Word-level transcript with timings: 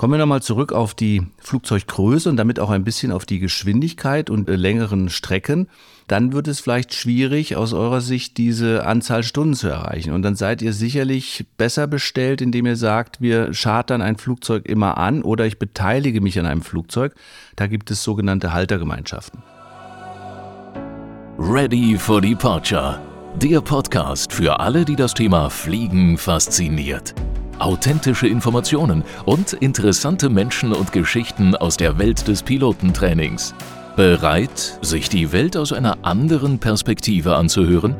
Kommen 0.00 0.14
wir 0.14 0.18
nochmal 0.18 0.40
zurück 0.40 0.72
auf 0.72 0.94
die 0.94 1.26
Flugzeuggröße 1.40 2.30
und 2.30 2.38
damit 2.38 2.58
auch 2.58 2.70
ein 2.70 2.84
bisschen 2.84 3.12
auf 3.12 3.26
die 3.26 3.38
Geschwindigkeit 3.38 4.30
und 4.30 4.48
äh, 4.48 4.56
längeren 4.56 5.10
Strecken. 5.10 5.68
Dann 6.06 6.32
wird 6.32 6.48
es 6.48 6.58
vielleicht 6.58 6.94
schwierig, 6.94 7.54
aus 7.56 7.74
eurer 7.74 8.00
Sicht 8.00 8.38
diese 8.38 8.86
Anzahl 8.86 9.22
Stunden 9.22 9.52
zu 9.52 9.68
erreichen. 9.68 10.14
Und 10.14 10.22
dann 10.22 10.36
seid 10.36 10.62
ihr 10.62 10.72
sicherlich 10.72 11.44
besser 11.58 11.86
bestellt, 11.86 12.40
indem 12.40 12.64
ihr 12.64 12.76
sagt, 12.76 13.20
wir 13.20 13.50
chartern 13.52 14.00
ein 14.00 14.16
Flugzeug 14.16 14.64
immer 14.64 14.96
an 14.96 15.20
oder 15.20 15.44
ich 15.44 15.58
beteilige 15.58 16.22
mich 16.22 16.38
an 16.38 16.46
einem 16.46 16.62
Flugzeug. 16.62 17.14
Da 17.56 17.66
gibt 17.66 17.90
es 17.90 18.02
sogenannte 18.02 18.54
Haltergemeinschaften. 18.54 19.42
Ready 21.38 21.98
for 21.98 22.22
Departure. 22.22 23.02
Der 23.36 23.60
Podcast 23.60 24.32
für 24.32 24.60
alle, 24.60 24.86
die 24.86 24.96
das 24.96 25.12
Thema 25.12 25.50
Fliegen 25.50 26.16
fasziniert 26.16 27.14
authentische 27.60 28.26
Informationen 28.26 29.04
und 29.26 29.52
interessante 29.52 30.28
Menschen 30.28 30.72
und 30.72 30.92
Geschichten 30.92 31.54
aus 31.54 31.76
der 31.76 31.98
Welt 31.98 32.26
des 32.26 32.42
Pilotentrainings. 32.42 33.54
Bereit, 33.96 34.78
sich 34.80 35.08
die 35.08 35.32
Welt 35.32 35.56
aus 35.56 35.72
einer 35.72 35.98
anderen 36.02 36.58
Perspektive 36.58 37.36
anzuhören? 37.36 37.94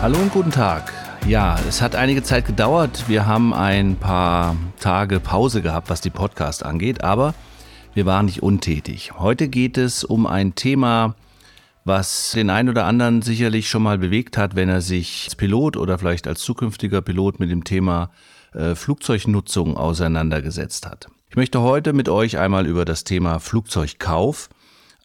Hallo 0.00 0.18
und 0.18 0.32
guten 0.32 0.52
Tag. 0.52 0.92
Ja, 1.26 1.58
es 1.68 1.82
hat 1.82 1.96
einige 1.96 2.22
Zeit 2.22 2.46
gedauert. 2.46 3.04
Wir 3.08 3.26
haben 3.26 3.52
ein 3.52 3.96
paar 3.96 4.54
Tage 4.78 5.18
Pause 5.18 5.60
gehabt, 5.60 5.90
was 5.90 6.00
die 6.00 6.10
Podcast 6.10 6.64
angeht, 6.64 7.02
aber 7.02 7.34
wir 7.94 8.06
waren 8.06 8.26
nicht 8.26 8.42
untätig. 8.42 9.18
Heute 9.18 9.48
geht 9.48 9.76
es 9.76 10.04
um 10.04 10.26
ein 10.26 10.54
Thema, 10.54 11.16
was 11.84 12.32
den 12.32 12.50
einen 12.50 12.68
oder 12.68 12.84
anderen 12.84 13.22
sicherlich 13.22 13.68
schon 13.68 13.82
mal 13.82 13.98
bewegt 13.98 14.36
hat, 14.36 14.56
wenn 14.56 14.68
er 14.68 14.80
sich 14.80 15.24
als 15.26 15.36
Pilot 15.36 15.76
oder 15.76 15.98
vielleicht 15.98 16.26
als 16.26 16.40
zukünftiger 16.40 17.02
Pilot 17.02 17.40
mit 17.40 17.50
dem 17.50 17.64
Thema 17.64 18.10
äh, 18.52 18.74
Flugzeugnutzung 18.74 19.76
auseinandergesetzt 19.76 20.86
hat. 20.86 21.08
Ich 21.30 21.36
möchte 21.36 21.60
heute 21.60 21.92
mit 21.92 22.08
euch 22.08 22.38
einmal 22.38 22.66
über 22.66 22.84
das 22.84 23.04
Thema 23.04 23.38
Flugzeugkauf, 23.38 24.48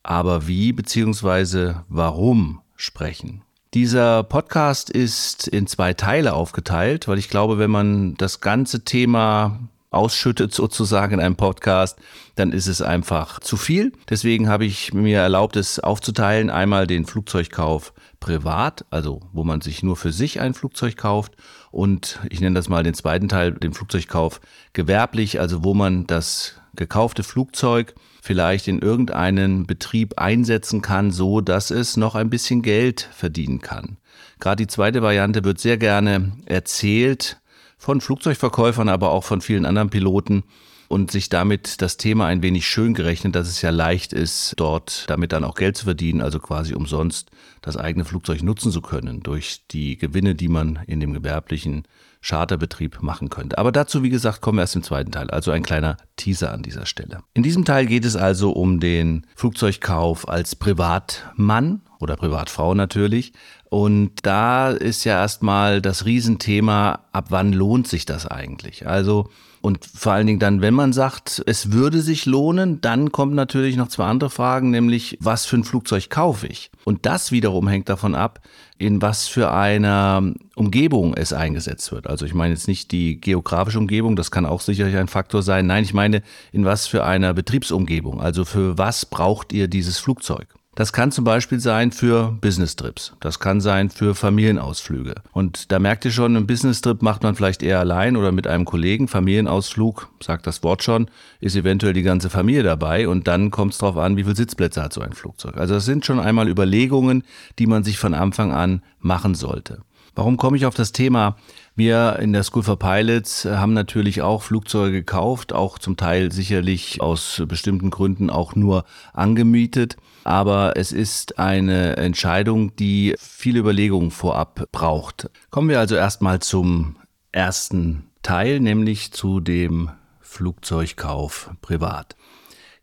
aber 0.03 0.47
wie 0.47 0.71
bzw. 0.73 1.75
warum 1.89 2.61
sprechen. 2.75 3.43
Dieser 3.73 4.23
Podcast 4.23 4.89
ist 4.89 5.47
in 5.47 5.67
zwei 5.67 5.93
Teile 5.93 6.33
aufgeteilt, 6.33 7.07
weil 7.07 7.17
ich 7.17 7.29
glaube, 7.29 7.57
wenn 7.57 7.71
man 7.71 8.13
das 8.15 8.39
ganze 8.39 8.85
Thema 8.85 9.59
ausschüttet 9.93 10.53
sozusagen 10.53 11.15
in 11.15 11.19
einem 11.19 11.35
Podcast, 11.35 11.99
dann 12.35 12.51
ist 12.51 12.67
es 12.67 12.81
einfach 12.81 13.39
zu 13.39 13.57
viel. 13.57 13.93
Deswegen 14.09 14.49
habe 14.49 14.65
ich 14.65 14.93
mir 14.93 15.19
erlaubt, 15.19 15.55
es 15.55 15.79
aufzuteilen. 15.79 16.49
Einmal 16.49 16.87
den 16.87 17.05
Flugzeugkauf 17.05 17.93
privat, 18.19 18.85
also 18.89 19.21
wo 19.33 19.43
man 19.43 19.61
sich 19.61 19.83
nur 19.83 19.95
für 19.95 20.11
sich 20.11 20.39
ein 20.39 20.53
Flugzeug 20.53 20.97
kauft. 20.97 21.33
Und 21.71 22.19
ich 22.29 22.41
nenne 22.41 22.55
das 22.55 22.69
mal 22.69 22.83
den 22.83 22.93
zweiten 22.93 23.29
Teil, 23.29 23.51
den 23.51 23.73
Flugzeugkauf 23.73 24.41
gewerblich, 24.73 25.39
also 25.39 25.63
wo 25.63 25.73
man 25.73 26.07
das 26.07 26.55
gekaufte 26.75 27.23
Flugzeug 27.23 27.93
vielleicht 28.21 28.67
in 28.67 28.79
irgendeinen 28.79 29.67
Betrieb 29.67 30.17
einsetzen 30.17 30.81
kann, 30.81 31.11
so 31.11 31.41
dass 31.41 31.71
es 31.71 31.97
noch 31.97 32.15
ein 32.15 32.29
bisschen 32.29 32.61
Geld 32.61 33.09
verdienen 33.11 33.59
kann. 33.59 33.97
Gerade 34.39 34.63
die 34.63 34.67
zweite 34.67 35.01
Variante 35.01 35.43
wird 35.43 35.59
sehr 35.59 35.77
gerne 35.77 36.31
erzählt 36.45 37.37
von 37.83 37.99
Flugzeugverkäufern, 37.99 38.87
aber 38.87 39.11
auch 39.11 39.25
von 39.25 39.41
vielen 39.41 39.65
anderen 39.65 39.89
Piloten 39.89 40.43
und 40.87 41.11
sich 41.11 41.27
damit 41.27 41.81
das 41.81 41.97
Thema 41.97 42.27
ein 42.27 42.41
wenig 42.41 42.65
schön 42.65 42.93
gerechnet, 42.93 43.35
dass 43.35 43.49
es 43.49 43.61
ja 43.61 43.71
leicht 43.71 44.13
ist, 44.13 44.53
dort 44.55 45.03
damit 45.09 45.33
dann 45.33 45.43
auch 45.43 45.55
Geld 45.55 45.75
zu 45.75 45.83
verdienen, 45.83 46.21
also 46.21 46.39
quasi 46.39 46.75
umsonst 46.75 47.29
das 47.61 47.75
eigene 47.75 48.05
Flugzeug 48.05 48.41
nutzen 48.41 48.71
zu 48.71 48.81
können 48.81 49.21
durch 49.21 49.67
die 49.71 49.97
Gewinne, 49.97 50.33
die 50.33 50.47
man 50.47 50.79
in 50.87 51.01
dem 51.01 51.13
gewerblichen 51.13 51.83
Charterbetrieb 52.21 53.01
machen 53.01 53.29
könnte. 53.29 53.57
Aber 53.57 53.73
dazu, 53.73 54.01
wie 54.01 54.09
gesagt, 54.09 54.39
kommen 54.39 54.59
wir 54.59 54.61
erst 54.61 54.77
im 54.77 54.83
zweiten 54.83 55.11
Teil, 55.11 55.29
also 55.29 55.51
ein 55.51 55.63
kleiner 55.63 55.97
Teaser 56.15 56.53
an 56.53 56.63
dieser 56.63 56.85
Stelle. 56.85 57.19
In 57.33 57.43
diesem 57.43 57.65
Teil 57.65 57.85
geht 57.85 58.05
es 58.05 58.15
also 58.15 58.51
um 58.51 58.79
den 58.79 59.27
Flugzeugkauf 59.35 60.29
als 60.29 60.55
Privatmann 60.55 61.81
oder 61.99 62.15
Privatfrau 62.15 62.75
natürlich. 62.75 63.33
Und 63.73 64.11
da 64.21 64.69
ist 64.69 65.03
ja 65.03 65.19
erstmal 65.19 65.81
das 65.81 66.05
Riesenthema, 66.05 66.99
ab 67.11 67.25
wann 67.29 67.53
lohnt 67.53 67.87
sich 67.87 68.05
das 68.05 68.27
eigentlich? 68.27 68.85
Also, 68.85 69.31
und 69.61 69.83
vor 69.83 70.13
allen 70.13 70.27
Dingen 70.27 70.37
dann, 70.37 70.61
wenn 70.61 70.75
man 70.75 70.93
sagt, 70.93 71.41
es 71.47 71.71
würde 71.71 72.03
sich 72.03 72.27
lohnen, 72.27 72.81
dann 72.81 73.11
kommt 73.11 73.33
natürlich 73.33 73.75
noch 73.75 73.87
zwei 73.87 74.05
andere 74.05 74.29
Fragen, 74.29 74.69
nämlich, 74.69 75.17
was 75.21 75.47
für 75.47 75.57
ein 75.57 75.63
Flugzeug 75.63 76.11
kaufe 76.11 76.45
ich? 76.45 76.69
Und 76.83 77.07
das 77.07 77.31
wiederum 77.31 77.67
hängt 77.67 77.89
davon 77.89 78.13
ab, 78.13 78.41
in 78.77 79.01
was 79.01 79.27
für 79.27 79.51
einer 79.51 80.21
Umgebung 80.55 81.15
es 81.15 81.33
eingesetzt 81.33 81.91
wird. 81.91 82.05
Also 82.05 82.27
ich 82.27 82.35
meine 82.35 82.53
jetzt 82.53 82.67
nicht 82.67 82.91
die 82.91 83.19
geografische 83.19 83.79
Umgebung, 83.79 84.15
das 84.15 84.29
kann 84.29 84.45
auch 84.45 84.61
sicherlich 84.61 84.97
ein 84.97 85.07
Faktor 85.07 85.41
sein. 85.41 85.65
Nein, 85.65 85.83
ich 85.83 85.95
meine, 85.95 86.21
in 86.51 86.63
was 86.63 86.85
für 86.85 87.03
einer 87.05 87.33
Betriebsumgebung. 87.33 88.21
Also 88.21 88.45
für 88.45 88.77
was 88.77 89.07
braucht 89.07 89.51
ihr 89.51 89.67
dieses 89.67 89.97
Flugzeug? 89.97 90.53
Das 90.75 90.91
kann 90.91 91.11
zum 91.11 91.23
Beispiel 91.23 91.59
sein 91.59 91.91
für 91.91 92.35
Business-Trips. 92.41 93.13
Das 93.19 93.39
kann 93.39 93.61
sein 93.61 93.91
für 93.91 94.15
Familienausflüge. 94.15 95.15
Und 95.31 95.71
da 95.71 95.77
merkt 95.77 96.03
ihr 96.05 96.11
schon, 96.11 96.35
einen 96.35 96.47
Business-Trip 96.47 97.03
macht 97.03 97.21
man 97.21 97.35
vielleicht 97.35 97.61
eher 97.61 97.79
allein 97.79 98.17
oder 98.17 98.31
mit 98.31 98.47
einem 98.47 98.65
Kollegen. 98.65 99.07
Familienausflug, 99.07 100.09
sagt 100.19 100.47
das 100.47 100.63
Wort 100.63 100.81
schon, 100.81 101.11
ist 101.39 101.55
eventuell 101.55 101.93
die 101.93 102.01
ganze 102.01 102.31
Familie 102.31 102.63
dabei. 102.63 103.07
Und 103.07 103.27
dann 103.27 103.51
kommt 103.51 103.73
es 103.73 103.77
darauf 103.79 103.97
an, 103.97 104.17
wie 104.17 104.23
viele 104.23 104.35
Sitzplätze 104.35 104.81
hat 104.81 104.93
so 104.93 105.01
ein 105.01 105.13
Flugzeug. 105.13 105.57
Also 105.57 105.75
das 105.75 105.85
sind 105.85 106.05
schon 106.05 106.19
einmal 106.19 106.49
Überlegungen, 106.49 107.23
die 107.59 107.67
man 107.67 107.83
sich 107.83 107.99
von 107.99 108.15
Anfang 108.15 108.51
an 108.51 108.81
machen 108.99 109.35
sollte. 109.35 109.83
Warum 110.15 110.37
komme 110.37 110.57
ich 110.57 110.65
auf 110.67 110.75
das 110.75 110.91
Thema? 110.91 111.37
Wir 111.75 112.19
in 112.19 112.33
der 112.33 112.43
School 112.43 112.61
for 112.61 112.77
Pilots 112.77 113.45
haben 113.45 113.73
natürlich 113.73 114.21
auch 114.21 114.43
Flugzeuge 114.43 114.91
gekauft, 114.91 115.53
auch 115.53 115.79
zum 115.79 115.97
Teil 115.97 116.31
sicherlich 116.31 117.01
aus 117.01 117.41
bestimmten 117.47 117.89
Gründen 117.89 118.29
auch 118.29 118.55
nur 118.55 118.85
angemietet. 119.13 119.97
Aber 120.23 120.77
es 120.77 120.91
ist 120.91 121.39
eine 121.39 121.97
Entscheidung, 121.97 122.75
die 122.75 123.15
viele 123.17 123.59
Überlegungen 123.59 124.11
vorab 124.11 124.67
braucht. 124.71 125.31
Kommen 125.49 125.69
wir 125.69 125.79
also 125.79 125.95
erstmal 125.95 126.39
zum 126.39 126.95
ersten 127.31 128.03
Teil, 128.21 128.59
nämlich 128.59 129.13
zu 129.13 129.39
dem 129.39 129.89
Flugzeugkauf 130.21 131.49
privat. 131.61 132.15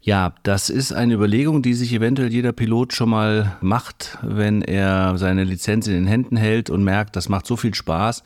Ja, 0.03 0.33
das 0.45 0.71
ist 0.71 0.93
eine 0.93 1.13
Überlegung, 1.13 1.61
die 1.61 1.75
sich 1.75 1.93
eventuell 1.93 2.33
jeder 2.33 2.53
Pilot 2.53 2.95
schon 2.95 3.11
mal 3.11 3.59
macht, 3.61 4.17
wenn 4.23 4.63
er 4.63 5.19
seine 5.19 5.45
Lizenz 5.45 5.87
in 5.89 5.93
den 5.93 6.07
Händen 6.07 6.39
hält 6.39 6.71
und 6.71 6.83
merkt, 6.83 7.17
das 7.17 7.29
macht 7.29 7.47
so 7.47 7.57
viel 7.57 7.75
Spaß. 7.75 8.23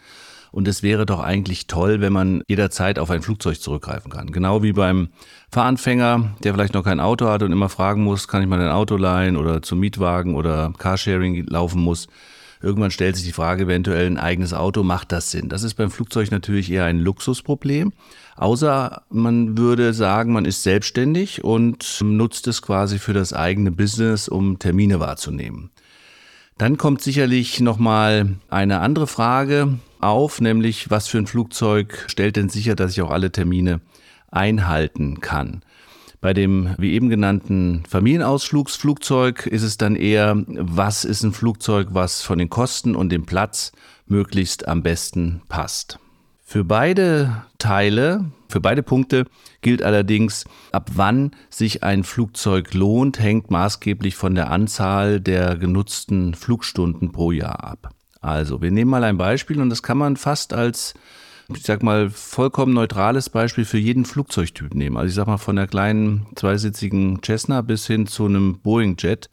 Und 0.52 0.68
es 0.68 0.84
wäre 0.84 1.04
doch 1.04 1.18
eigentlich 1.18 1.66
toll, 1.66 2.00
wenn 2.00 2.12
man 2.12 2.42
jederzeit 2.46 3.00
auf 3.00 3.10
ein 3.10 3.22
Flugzeug 3.22 3.60
zurückgreifen 3.60 4.08
kann. 4.12 4.30
Genau 4.30 4.62
wie 4.62 4.72
beim 4.72 5.08
Fahranfänger, 5.50 6.36
der 6.44 6.54
vielleicht 6.54 6.74
noch 6.74 6.84
kein 6.84 7.00
Auto 7.00 7.26
hat 7.26 7.42
und 7.42 7.50
immer 7.50 7.68
fragen 7.68 8.04
muss, 8.04 8.28
kann 8.28 8.40
ich 8.40 8.46
mal 8.46 8.60
ein 8.60 8.70
Auto 8.70 8.96
leihen 8.96 9.36
oder 9.36 9.60
zum 9.60 9.80
Mietwagen 9.80 10.36
oder 10.36 10.72
Carsharing 10.78 11.44
laufen 11.48 11.82
muss. 11.82 12.06
Irgendwann 12.62 12.92
stellt 12.92 13.16
sich 13.16 13.24
die 13.24 13.32
Frage, 13.32 13.64
eventuell 13.64 14.06
ein 14.06 14.16
eigenes 14.16 14.54
Auto, 14.54 14.84
macht 14.84 15.10
das 15.10 15.32
Sinn? 15.32 15.48
Das 15.48 15.64
ist 15.64 15.74
beim 15.74 15.90
Flugzeug 15.90 16.30
natürlich 16.30 16.70
eher 16.70 16.84
ein 16.84 17.00
Luxusproblem. 17.00 17.92
Außer 18.36 19.02
man 19.10 19.56
würde 19.56 19.94
sagen, 19.94 20.32
man 20.32 20.44
ist 20.44 20.62
selbstständig 20.62 21.44
und 21.44 22.00
nutzt 22.02 22.48
es 22.48 22.62
quasi 22.62 22.98
für 22.98 23.12
das 23.12 23.32
eigene 23.32 23.70
Business, 23.70 24.28
um 24.28 24.58
Termine 24.58 24.98
wahrzunehmen. 25.00 25.70
Dann 26.58 26.76
kommt 26.76 27.02
sicherlich 27.02 27.60
nochmal 27.60 28.36
eine 28.48 28.80
andere 28.80 29.06
Frage 29.06 29.78
auf, 30.00 30.40
nämlich 30.40 30.90
was 30.90 31.08
für 31.08 31.18
ein 31.18 31.26
Flugzeug 31.26 32.04
stellt 32.08 32.36
denn 32.36 32.48
sicher, 32.48 32.76
dass 32.76 32.92
ich 32.92 33.02
auch 33.02 33.10
alle 33.10 33.32
Termine 33.32 33.80
einhalten 34.30 35.20
kann. 35.20 35.62
Bei 36.20 36.32
dem, 36.32 36.74
wie 36.78 36.94
eben 36.94 37.10
genannten 37.10 37.82
Familienausflugsflugzeug 37.88 39.46
ist 39.46 39.62
es 39.62 39.76
dann 39.76 39.94
eher, 39.94 40.42
was 40.46 41.04
ist 41.04 41.22
ein 41.22 41.32
Flugzeug, 41.32 41.88
was 41.90 42.22
von 42.22 42.38
den 42.38 42.48
Kosten 42.48 42.96
und 42.96 43.10
dem 43.10 43.26
Platz 43.26 43.72
möglichst 44.06 44.66
am 44.66 44.82
besten 44.82 45.42
passt. 45.48 45.98
Für 46.46 46.62
beide 46.62 47.42
Teile, 47.58 48.26
für 48.50 48.60
beide 48.60 48.82
Punkte 48.82 49.24
gilt 49.62 49.82
allerdings, 49.82 50.44
ab 50.72 50.90
wann 50.94 51.30
sich 51.48 51.82
ein 51.82 52.04
Flugzeug 52.04 52.74
lohnt, 52.74 53.18
hängt 53.18 53.50
maßgeblich 53.50 54.14
von 54.14 54.34
der 54.34 54.50
Anzahl 54.50 55.20
der 55.20 55.56
genutzten 55.56 56.34
Flugstunden 56.34 57.12
pro 57.12 57.32
Jahr 57.32 57.64
ab. 57.64 57.94
Also, 58.20 58.60
wir 58.60 58.70
nehmen 58.70 58.90
mal 58.90 59.04
ein 59.04 59.16
Beispiel 59.16 59.58
und 59.60 59.70
das 59.70 59.82
kann 59.82 59.96
man 59.96 60.16
fast 60.16 60.52
als, 60.52 60.92
ich 61.48 61.62
sag 61.62 61.82
mal, 61.82 62.10
vollkommen 62.10 62.74
neutrales 62.74 63.30
Beispiel 63.30 63.64
für 63.64 63.78
jeden 63.78 64.04
Flugzeugtyp 64.04 64.74
nehmen. 64.74 64.98
Also, 64.98 65.08
ich 65.08 65.14
sag 65.14 65.26
mal, 65.26 65.38
von 65.38 65.56
der 65.56 65.66
kleinen 65.66 66.26
zweisitzigen 66.36 67.20
Cessna 67.24 67.62
bis 67.62 67.86
hin 67.86 68.06
zu 68.06 68.26
einem 68.26 68.60
Boeing 68.60 68.96
Jet 68.98 69.30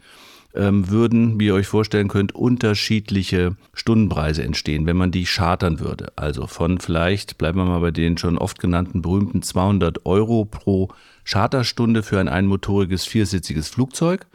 ähm, 0.55 0.89
würden, 0.89 1.39
wie 1.39 1.47
ihr 1.47 1.53
euch 1.53 1.67
vorstellen 1.67 2.07
könnt, 2.07 2.33
unterschiedliche 2.33 3.55
Stundenpreise 3.73 4.43
entstehen, 4.43 4.85
wenn 4.85 4.97
man 4.97 5.11
die 5.11 5.25
chartern 5.25 5.79
würde. 5.79 6.11
Also 6.15 6.47
von 6.47 6.79
vielleicht, 6.79 7.37
bleiben 7.37 7.59
wir 7.59 7.65
mal 7.65 7.79
bei 7.79 7.91
den 7.91 8.17
schon 8.17 8.37
oft 8.37 8.59
genannten 8.59 9.01
berühmten 9.01 9.41
200 9.41 10.05
Euro 10.05 10.45
pro 10.45 10.89
Charterstunde 11.23 12.03
für 12.03 12.19
ein 12.19 12.29
einmotoriges 12.29 13.05
viersitziges 13.05 13.69
Flugzeug 13.69 14.27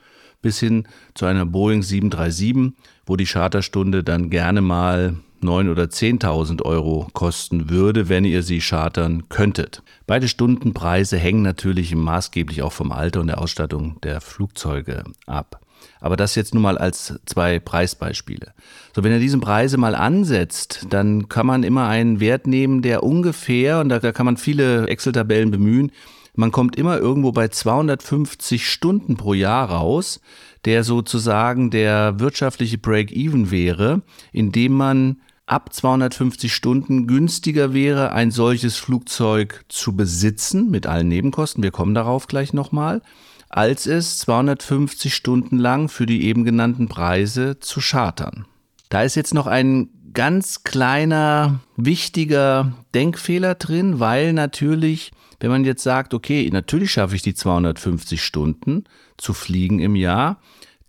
bis 0.42 0.60
hin 0.60 0.86
zu 1.14 1.26
einer 1.26 1.46
Boeing 1.46 1.82
737, 1.82 2.72
wo 3.04 3.16
die 3.16 3.26
Charterstunde 3.26 4.04
dann 4.04 4.30
gerne 4.30 4.60
mal 4.60 5.16
9.000 5.42 5.70
oder 5.70 5.84
10.000 5.84 6.62
Euro 6.62 7.08
kosten 7.12 7.68
würde, 7.68 8.08
wenn 8.08 8.24
ihr 8.24 8.42
sie 8.42 8.60
chartern 8.60 9.28
könntet. 9.28 9.82
Beide 10.06 10.28
Stundenpreise 10.28 11.18
hängen 11.18 11.42
natürlich 11.42 11.94
maßgeblich 11.94 12.62
auch 12.62 12.72
vom 12.72 12.92
Alter 12.92 13.20
und 13.20 13.26
der 13.26 13.40
Ausstattung 13.40 14.00
der 14.02 14.20
Flugzeuge 14.20 15.04
ab. 15.26 15.60
Aber 16.00 16.16
das 16.16 16.34
jetzt 16.34 16.54
nur 16.54 16.62
mal 16.62 16.78
als 16.78 17.18
zwei 17.26 17.58
Preisbeispiele. 17.58 18.52
So, 18.94 19.02
wenn 19.02 19.12
ihr 19.12 19.18
diesen 19.18 19.40
Preise 19.40 19.76
mal 19.76 19.94
ansetzt, 19.94 20.86
dann 20.90 21.28
kann 21.28 21.46
man 21.46 21.62
immer 21.62 21.88
einen 21.88 22.20
Wert 22.20 22.46
nehmen, 22.46 22.82
der 22.82 23.02
ungefähr, 23.02 23.80
und 23.80 23.88
da, 23.88 23.98
da 23.98 24.12
kann 24.12 24.26
man 24.26 24.36
viele 24.36 24.86
Excel-Tabellen 24.88 25.50
bemühen, 25.50 25.92
man 26.38 26.52
kommt 26.52 26.76
immer 26.76 26.98
irgendwo 26.98 27.32
bei 27.32 27.48
250 27.48 28.70
Stunden 28.70 29.16
pro 29.16 29.32
Jahr 29.32 29.70
raus, 29.70 30.20
der 30.66 30.84
sozusagen 30.84 31.70
der 31.70 32.20
wirtschaftliche 32.20 32.76
Break-Even 32.76 33.50
wäre, 33.50 34.02
indem 34.32 34.72
man 34.72 35.20
ab 35.46 35.72
250 35.72 36.52
Stunden 36.52 37.06
günstiger 37.06 37.72
wäre, 37.72 38.12
ein 38.12 38.30
solches 38.30 38.76
Flugzeug 38.76 39.64
zu 39.68 39.96
besitzen 39.96 40.70
mit 40.70 40.86
allen 40.86 41.08
Nebenkosten. 41.08 41.62
Wir 41.62 41.70
kommen 41.70 41.94
darauf 41.94 42.26
gleich 42.26 42.52
nochmal 42.52 43.00
als 43.56 43.86
es 43.86 44.18
250 44.18 45.14
Stunden 45.14 45.56
lang 45.56 45.88
für 45.88 46.04
die 46.04 46.24
eben 46.24 46.44
genannten 46.44 46.88
Preise 46.88 47.58
zu 47.58 47.80
chartern. 47.80 48.44
Da 48.90 49.02
ist 49.02 49.14
jetzt 49.14 49.32
noch 49.32 49.46
ein 49.46 49.88
ganz 50.12 50.62
kleiner, 50.62 51.60
wichtiger 51.74 52.74
Denkfehler 52.94 53.54
drin, 53.54 53.98
weil 53.98 54.34
natürlich, 54.34 55.10
wenn 55.40 55.50
man 55.50 55.64
jetzt 55.64 55.82
sagt, 55.82 56.12
okay, 56.12 56.46
natürlich 56.52 56.92
schaffe 56.92 57.16
ich 57.16 57.22
die 57.22 57.32
250 57.32 58.22
Stunden 58.22 58.84
zu 59.16 59.32
fliegen 59.32 59.78
im 59.78 59.96
Jahr, 59.96 60.38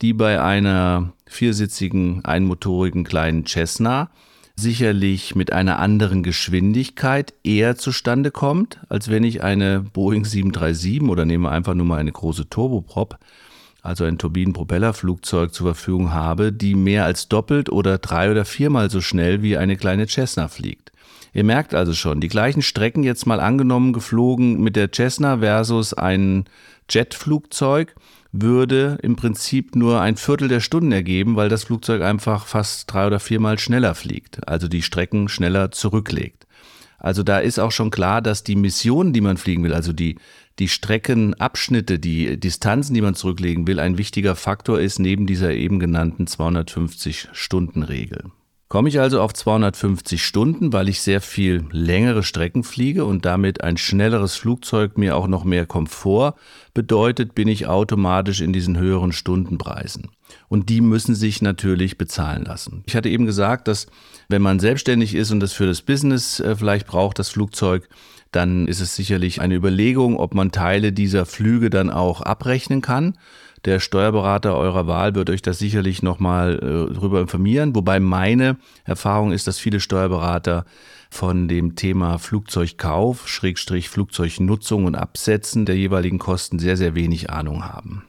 die 0.02 0.12
bei 0.12 0.42
einer 0.42 1.14
viersitzigen, 1.26 2.26
einmotorigen 2.26 3.06
kleinen 3.06 3.46
Cessna 3.46 4.10
sicherlich 4.60 5.36
mit 5.36 5.54
einer 5.54 5.80
anderen 5.80 6.24
Geschwindigkeit 6.24 7.34
eher 7.44 7.78
zustande 7.78 8.32
kommt, 8.32 8.80
als 8.90 9.10
wenn 9.10 9.24
ich 9.24 9.44
eine 9.44 9.82
Boeing 9.82 10.26
737 10.26 11.04
oder 11.04 11.26
nehmen 11.26 11.44
wir 11.44 11.52
einfach 11.52 11.76
nur 11.76 11.86
mal 11.86 12.00
eine 12.00 12.12
große 12.12 12.50
Turboprop, 12.50 13.20
also 13.84 14.04
ein 14.04 14.18
Turbinenpropellerflugzeug 14.18 15.54
zur 15.54 15.68
Verfügung 15.68 16.12
habe, 16.12 16.52
die 16.52 16.74
mehr 16.74 17.06
als 17.06 17.30
doppelt 17.30 17.70
oder 17.70 18.00
drei 18.00 18.32
oder 18.32 18.46
viermal 18.46 18.90
so 18.90 19.00
schnell 19.00 19.44
wie 19.44 19.58
eine 19.58 19.78
kleine 19.78 20.08
Cessna 20.08 20.48
fliegt. 20.48 20.87
Ihr 21.34 21.44
merkt 21.44 21.74
also 21.74 21.94
schon, 21.94 22.22
die 22.22 22.28
gleichen 22.28 22.62
Strecken 22.62 23.04
jetzt 23.04 23.26
mal 23.26 23.40
angenommen 23.40 23.94
geflogen 23.94 24.62
mit 24.62 24.76
der 24.76 24.92
Cessna 24.92 25.40
versus 25.40 25.94
ein 25.94 26.46
Jetflugzeug 26.90 27.96
würde 28.32 28.98
im 29.02 29.16
Prinzip 29.16 29.76
nur 29.76 30.02
ein 30.02 30.18
Viertel 30.18 30.48
der 30.48 30.60
Stunden 30.60 30.92
ergeben, 30.92 31.36
weil 31.36 31.50
das 31.50 31.64
Flugzeug 31.64 32.02
einfach 32.02 32.46
fast 32.46 32.92
drei 32.92 33.08
oder 33.08 33.20
viermal 33.20 33.60
schneller 33.60 33.96
fliegt, 33.96 34.48
also 34.48 34.68
die 34.68 34.82
Strecken 34.82 35.30
schneller 35.30 35.72
zurücklegt. 35.72 36.46
Also 37.00 37.24
da 37.24 37.40
ist 37.40 37.60
auch 37.60 37.72
schon 37.72 37.92
klar, 37.92 38.22
dass 38.22 38.44
die 38.44 38.56
Missionen, 38.56 39.14
die 39.14 39.22
man 39.22 39.38
fliegen 39.38 39.64
will, 39.64 39.74
also 39.74 39.94
die, 39.94 40.18
die 40.60 40.68
Streckenabschnitte, 40.68 42.00
die 42.00 42.40
Distanzen, 42.40 42.96
die 42.96 43.02
man 43.02 43.16
zurücklegen 43.16 43.68
will, 43.68 43.80
ein 43.80 44.00
wichtiger 44.00 44.36
Faktor 44.36 44.80
ist 44.80 45.00
neben 45.00 45.28
dieser 45.28 45.54
eben 45.54 45.80
genannten 45.80 46.26
250-Stunden-Regel. 46.26 48.32
Komme 48.70 48.90
ich 48.90 49.00
also 49.00 49.22
auf 49.22 49.34
250 49.34 50.26
Stunden, 50.26 50.74
weil 50.74 50.90
ich 50.90 51.02
sehr 51.02 51.22
viel 51.22 51.66
längere 51.72 52.22
Strecken 52.22 52.66
fliege 52.66 53.06
und 53.06 53.24
damit 53.24 53.64
ein 53.64 53.78
schnelleres 53.78 54.36
Flugzeug 54.36 54.98
mir 54.98 55.16
auch 55.16 55.28
noch 55.28 55.46
mehr 55.46 55.66
Komfort 55.66 56.34
bedeutet, 56.74 57.34
bin 57.34 57.48
ich 57.48 57.68
automatisch 57.68 58.42
in 58.42 58.52
diesen 58.52 58.78
höheren 58.78 59.14
Stundenpreisen. 59.14 60.10
Und 60.50 60.68
die 60.68 60.82
müssen 60.82 61.16
sich 61.16 61.42
natürlich 61.42 61.98
bezahlen 61.98 62.44
lassen. 62.44 62.84
Ich 62.88 62.98
hatte 62.98 63.08
eben 63.08 63.26
gesagt, 63.26 63.70
dass 63.70 63.88
wenn 64.28 64.42
man 64.42 64.60
selbstständig 64.60 65.16
ist 65.16 65.32
und 65.32 65.40
das 65.40 65.54
für 65.54 65.66
das 65.66 65.82
Business 65.82 66.42
äh, 66.42 66.58
vielleicht 66.58 66.88
braucht, 66.88 67.20
das 67.20 67.30
Flugzeug, 67.30 67.88
dann 68.34 68.68
ist 68.68 68.82
es 68.82 68.98
sicherlich 68.98 69.40
eine 69.40 69.56
Überlegung, 69.56 70.18
ob 70.18 70.34
man 70.34 70.52
Teile 70.52 70.92
dieser 70.92 71.26
Flüge 71.26 71.70
dann 71.70 71.90
auch 71.90 72.22
abrechnen 72.22 72.82
kann. 72.82 73.18
Der 73.68 73.82
Steuerberater 73.82 74.56
eurer 74.56 74.88
Wahl 74.88 75.14
wird 75.14 75.30
euch 75.30 75.42
das 75.42 75.60
sicherlich 75.60 76.02
nochmal 76.02 76.56
äh, 76.56 76.94
darüber 76.94 77.20
informieren. 77.20 77.76
Wobei 77.76 78.00
meine 78.00 78.56
Erfahrung 78.86 79.34
ist, 79.34 79.46
dass 79.46 79.60
viele 79.60 79.82
Steuerberater 79.82 80.64
von 81.10 81.50
dem 81.50 81.76
Thema 81.76 82.18
Flugzeugkauf, 82.18 83.28
Schrägstrich 83.28 83.90
Flugzeugnutzung 83.90 84.86
und 84.86 84.96
Absetzen 84.96 85.66
der 85.66 85.76
jeweiligen 85.76 86.18
Kosten 86.18 86.60
sehr, 86.60 86.78
sehr 86.78 86.96
wenig 86.96 87.30
Ahnung 87.30 87.66
haben. 87.66 88.06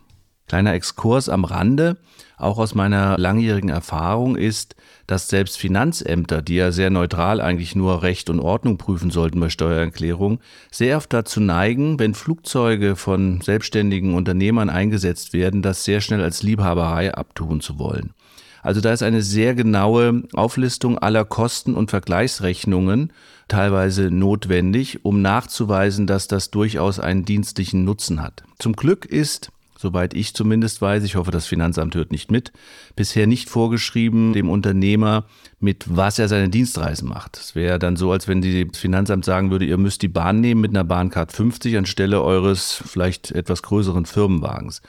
Kleiner 0.49 0.73
Exkurs 0.73 1.29
am 1.29 1.45
Rande, 1.45 1.99
auch 2.39 2.59
aus 2.59 2.75
meiner 2.75 3.19
langjährigen 3.19 3.69
Erfahrung 3.69 4.37
ist, 4.37 4.77
dass 5.07 5.29
selbst 5.29 5.59
Finanzämter, 5.59 6.43
die 6.43 6.57
ja 6.57 6.73
sehr 6.73 6.91
neutral 6.91 7.41
eigentlich 7.41 7.75
nur 7.75 8.03
Recht 8.03 8.31
und 8.31 8.41
Ordnung 8.41 8.79
prüfen 8.79 9.11
sollten 9.11 9.41
bei 9.41 9.51
Steuererklärungen, 9.51 10.39
sehr 10.71 10.97
oft 10.97 11.13
dazu 11.13 11.41
neigen, 11.41 11.99
wenn 11.99 12.15
Flugzeuge 12.15 12.97
von 12.97 13.41
selbstständigen 13.41 14.15
Unternehmern 14.15 14.71
eingesetzt 14.71 15.33
werden, 15.33 15.63
das 15.63 15.85
sehr 15.85 16.01
schnell 16.01 16.23
als 16.23 16.43
Liebhaberei 16.43 17.15
abtun 17.15 17.61
zu 17.61 17.79
wollen. 17.79 18.15
Also 18.63 18.81
da 18.81 18.93
ist 18.93 19.03
eine 19.03 19.23
sehr 19.23 19.55
genaue 19.55 20.25
Auflistung 20.35 20.99
aller 20.99 21.25
Kosten 21.25 21.75
und 21.75 21.91
Vergleichsrechnungen 21.91 23.13
teilweise 23.47 24.11
notwendig, 24.11 25.05
um 25.05 25.23
nachzuweisen, 25.23 26.07
dass 26.07 26.29
das 26.29 26.51
durchaus 26.51 27.01
einen 27.01 27.25
dienstlichen 27.25 27.85
Nutzen 27.85 28.23
hat. 28.23 28.43
Zum 28.59 28.75
Glück 28.75 29.07
ist 29.07 29.51
soweit 29.79 30.13
ich 30.13 30.35
zumindest 30.35 30.83
weiß, 30.83 31.05
ich 31.05 31.15
hoffe, 31.15 31.31
das 31.31 31.47
Finanzamt 31.47 31.95
hört 31.95 32.11
nicht 32.11 32.31
mit, 32.31 32.53
bisher 32.97 33.27
nicht 33.27 33.49
vorgeschrieben 33.49 34.33
dem 34.33 34.51
Unternehmer, 34.51 35.25
mit 35.61 35.87
was 35.89 36.19
er 36.19 36.29
seine 36.29 36.49
Dienstreisen 36.49 37.09
macht. 37.09 37.39
Es 37.39 37.55
wäre 37.55 37.79
dann 37.79 37.97
so, 37.97 38.11
als 38.11 38.27
wenn 38.27 38.43
das 38.43 38.79
Finanzamt 38.79 39.25
sagen 39.25 39.51
würde, 39.51 39.65
ihr 39.65 39.79
müsst 39.79 40.03
die 40.03 40.09
Bahn 40.09 40.41
nehmen 40.41 40.61
mit 40.61 40.73
einer 40.73 40.85
Bahncard 40.85 41.33
50 41.33 41.79
anstelle 41.79 42.23
eures 42.23 42.83
vielleicht 42.87 43.31
etwas 43.31 43.63
größeren 43.63 44.05
Firmenwagens. 44.05 44.83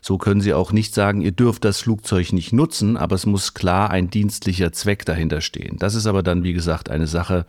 So 0.00 0.18
können 0.18 0.40
Sie 0.40 0.54
auch 0.54 0.70
nicht 0.70 0.94
sagen, 0.94 1.20
ihr 1.20 1.32
dürft 1.32 1.64
das 1.64 1.80
Flugzeug 1.80 2.32
nicht 2.32 2.52
nutzen, 2.52 2.96
aber 2.96 3.16
es 3.16 3.26
muss 3.26 3.54
klar 3.54 3.90
ein 3.90 4.08
dienstlicher 4.08 4.70
Zweck 4.70 5.04
dahinter 5.04 5.40
stehen. 5.40 5.78
Das 5.78 5.96
ist 5.96 6.06
aber 6.06 6.22
dann, 6.22 6.44
wie 6.44 6.52
gesagt, 6.52 6.88
eine 6.88 7.08
Sache, 7.08 7.46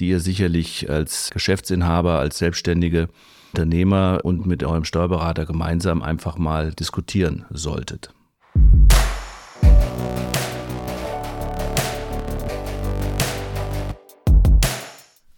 die 0.00 0.08
ihr 0.08 0.20
sicherlich 0.20 0.88
als 0.88 1.28
Geschäftsinhaber, 1.30 2.18
als 2.18 2.38
Selbstständige 2.38 3.10
Unternehmer 3.52 4.20
und 4.22 4.46
mit 4.46 4.62
eurem 4.62 4.84
Steuerberater 4.84 5.46
gemeinsam 5.46 6.02
einfach 6.02 6.38
mal 6.38 6.72
diskutieren 6.72 7.44
solltet. 7.50 8.10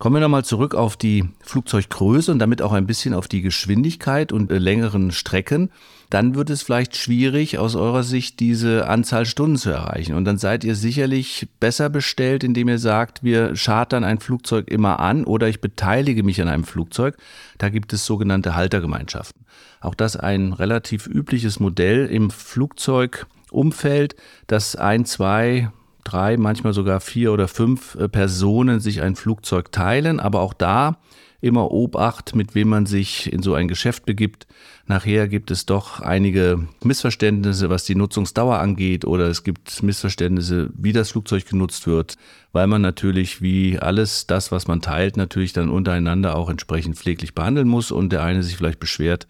Kommen 0.01 0.17
wir 0.17 0.21
nochmal 0.21 0.47
zurück 0.47 0.75
auf 0.75 0.97
die 0.97 1.29
Flugzeuggröße 1.43 2.33
und 2.33 2.39
damit 2.39 2.63
auch 2.63 2.73
ein 2.73 2.87
bisschen 2.87 3.13
auf 3.13 3.29
die 3.29 3.43
Geschwindigkeit 3.43 4.33
und 4.33 4.51
äh, 4.51 4.57
längeren 4.57 5.11
Strecken. 5.11 5.71
Dann 6.09 6.35
wird 6.35 6.49
es 6.49 6.63
vielleicht 6.63 6.97
schwierig, 6.97 7.59
aus 7.59 7.77
eurer 7.77 8.03
Sicht 8.03 8.41
diese 8.41 8.89
Anzahl 8.89 9.27
Stunden 9.27 9.57
zu 9.57 9.69
erreichen. 9.69 10.15
Und 10.15 10.25
dann 10.25 10.39
seid 10.39 10.65
ihr 10.65 10.75
sicherlich 10.75 11.49
besser 11.61 11.91
bestellt, 11.91 12.45
indem 12.45 12.71
ihr 12.71 12.79
sagt, 12.79 13.23
wir 13.23 13.53
chartern 13.55 14.03
ein 14.03 14.21
Flugzeug 14.21 14.69
immer 14.69 15.01
an 15.01 15.25
oder 15.25 15.49
ich 15.49 15.61
beteilige 15.61 16.23
mich 16.23 16.41
an 16.41 16.49
einem 16.49 16.65
Flugzeug. 16.65 17.19
Da 17.59 17.69
gibt 17.69 17.93
es 17.93 18.07
sogenannte 18.07 18.55
Haltergemeinschaften. 18.55 19.45
Auch 19.83 19.95
das 19.95 20.17
ein 20.17 20.55
relativ 20.55 21.09
übliches 21.09 21.61
Modell 21.61 22.07
im 22.07 22.31
Flugzeugumfeld, 22.31 24.17
dass 24.47 24.77
ein, 24.77 25.05
zwei, 25.05 25.71
drei, 26.05 26.37
manchmal 26.37 26.73
sogar 26.73 27.01
vier 27.01 27.33
oder 27.33 27.49
fünf 27.49 27.95
äh, 27.95 28.09
Personen 28.09 28.81
sich 28.81 29.03
ein 29.03 29.17
Flugzeug 29.17 29.73
teilen, 29.73 30.21
aber 30.21 30.41
auch 30.41 30.55
da 30.55 30.99
immer 31.41 31.71
Obacht, 31.71 32.35
mit 32.35 32.55
wem 32.55 32.69
man 32.69 32.87
sich 32.87 33.33
in 33.33 33.43
so 33.43 33.55
ein 33.55 33.69
Geschäft 33.69 34.05
begibt. 34.05 34.47
Nachher 34.87 35.29
gibt 35.29 35.51
es 35.51 35.67
doch 35.67 36.01
einige 36.01 36.67
Missverständnisse, 36.85 37.71
was 37.71 37.85
die 37.85 37.95
Nutzungsdauer 37.95 38.59
angeht, 38.59 39.05
oder 39.05 39.29
es 39.29 39.43
gibt 39.43 39.83
Missverständnisse, 39.83 40.71
wie 40.75 40.93
das 40.93 41.13
Flugzeug 41.13 41.47
genutzt 41.47 41.87
wird, 41.87 42.17
weil 42.53 42.67
man 42.67 42.83
natürlich 42.83 43.41
wie 43.41 43.79
alles 43.79 44.27
das, 44.27 44.53
was 44.53 44.67
man 44.67 44.83
teilt, 44.83 45.17
natürlich 45.17 45.53
dann 45.53 45.71
untereinander 45.71 46.37
auch 46.37 46.51
entsprechend 46.51 46.97
pfleglich 46.97 47.35
behandeln 47.35 47.69
muss 47.69 47.91
und 47.91 48.11
der 48.13 48.23
eine 48.23 48.43
sich 48.43 48.57
vielleicht 48.57 48.81
beschwert, 48.81 49.27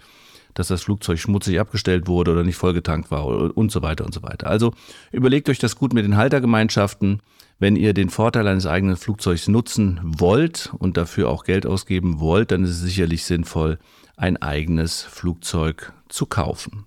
dass 0.61 0.69
das 0.69 0.83
Flugzeug 0.83 1.19
schmutzig 1.19 1.59
abgestellt 1.59 2.07
wurde 2.07 2.33
oder 2.33 2.45
nicht 2.45 2.57
vollgetankt 2.57 3.11
war 3.11 3.27
und 3.27 3.73
so 3.73 3.83
weiter 3.83 4.05
und 4.05 4.13
so 4.13 4.23
weiter. 4.23 4.47
Also 4.47 4.73
überlegt 5.11 5.49
euch 5.49 5.59
das 5.59 5.75
gut 5.75 5.95
mit 5.95 6.05
den 6.05 6.17
Haltergemeinschaften. 6.17 7.21
Wenn 7.59 7.77
ihr 7.77 7.95
den 7.95 8.11
Vorteil 8.11 8.47
eines 8.47 8.67
eigenen 8.67 8.97
Flugzeugs 8.97 9.49
nutzen 9.49 10.01
wollt 10.03 10.71
und 10.79 10.97
dafür 10.97 11.29
auch 11.31 11.45
Geld 11.45 11.67
ausgeben 11.67 12.21
wollt, 12.21 12.51
dann 12.51 12.65
ist 12.65 12.71
es 12.71 12.81
sicherlich 12.81 13.25
sinnvoll, 13.25 13.79
ein 14.17 14.37
eigenes 14.37 15.03
Flugzeug 15.03 15.93
zu 16.09 16.27
kaufen. 16.27 16.85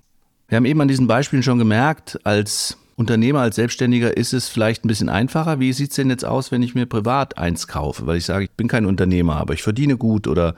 Wir 0.48 0.58
haben 0.58 0.66
eben 0.66 0.82
an 0.82 0.88
diesen 0.88 1.08
Beispielen 1.08 1.44
schon 1.44 1.58
gemerkt, 1.58 2.20
als 2.24 2.78
Unternehmer, 2.96 3.42
als 3.42 3.56
Selbstständiger 3.56 4.16
ist 4.16 4.34
es 4.34 4.50
vielleicht 4.50 4.86
ein 4.86 4.88
bisschen 4.88 5.10
einfacher. 5.10 5.60
Wie 5.60 5.74
sieht 5.74 5.90
es 5.90 5.96
denn 5.96 6.12
jetzt 6.12 6.26
aus, 6.26 6.52
wenn 6.52 6.62
ich 6.62 6.76
mir 6.76 6.86
privat 6.86 7.40
eins 7.40 7.68
kaufe? 7.68 8.06
Weil 8.06 8.18
ich 8.18 8.26
sage, 8.26 8.46
ich 8.46 8.52
bin 8.52 8.68
kein 8.68 8.86
Unternehmer, 8.86 9.38
aber 9.38 9.56
ich 9.56 9.64
verdiene 9.64 9.98
gut 9.98 10.28
oder 10.28 10.56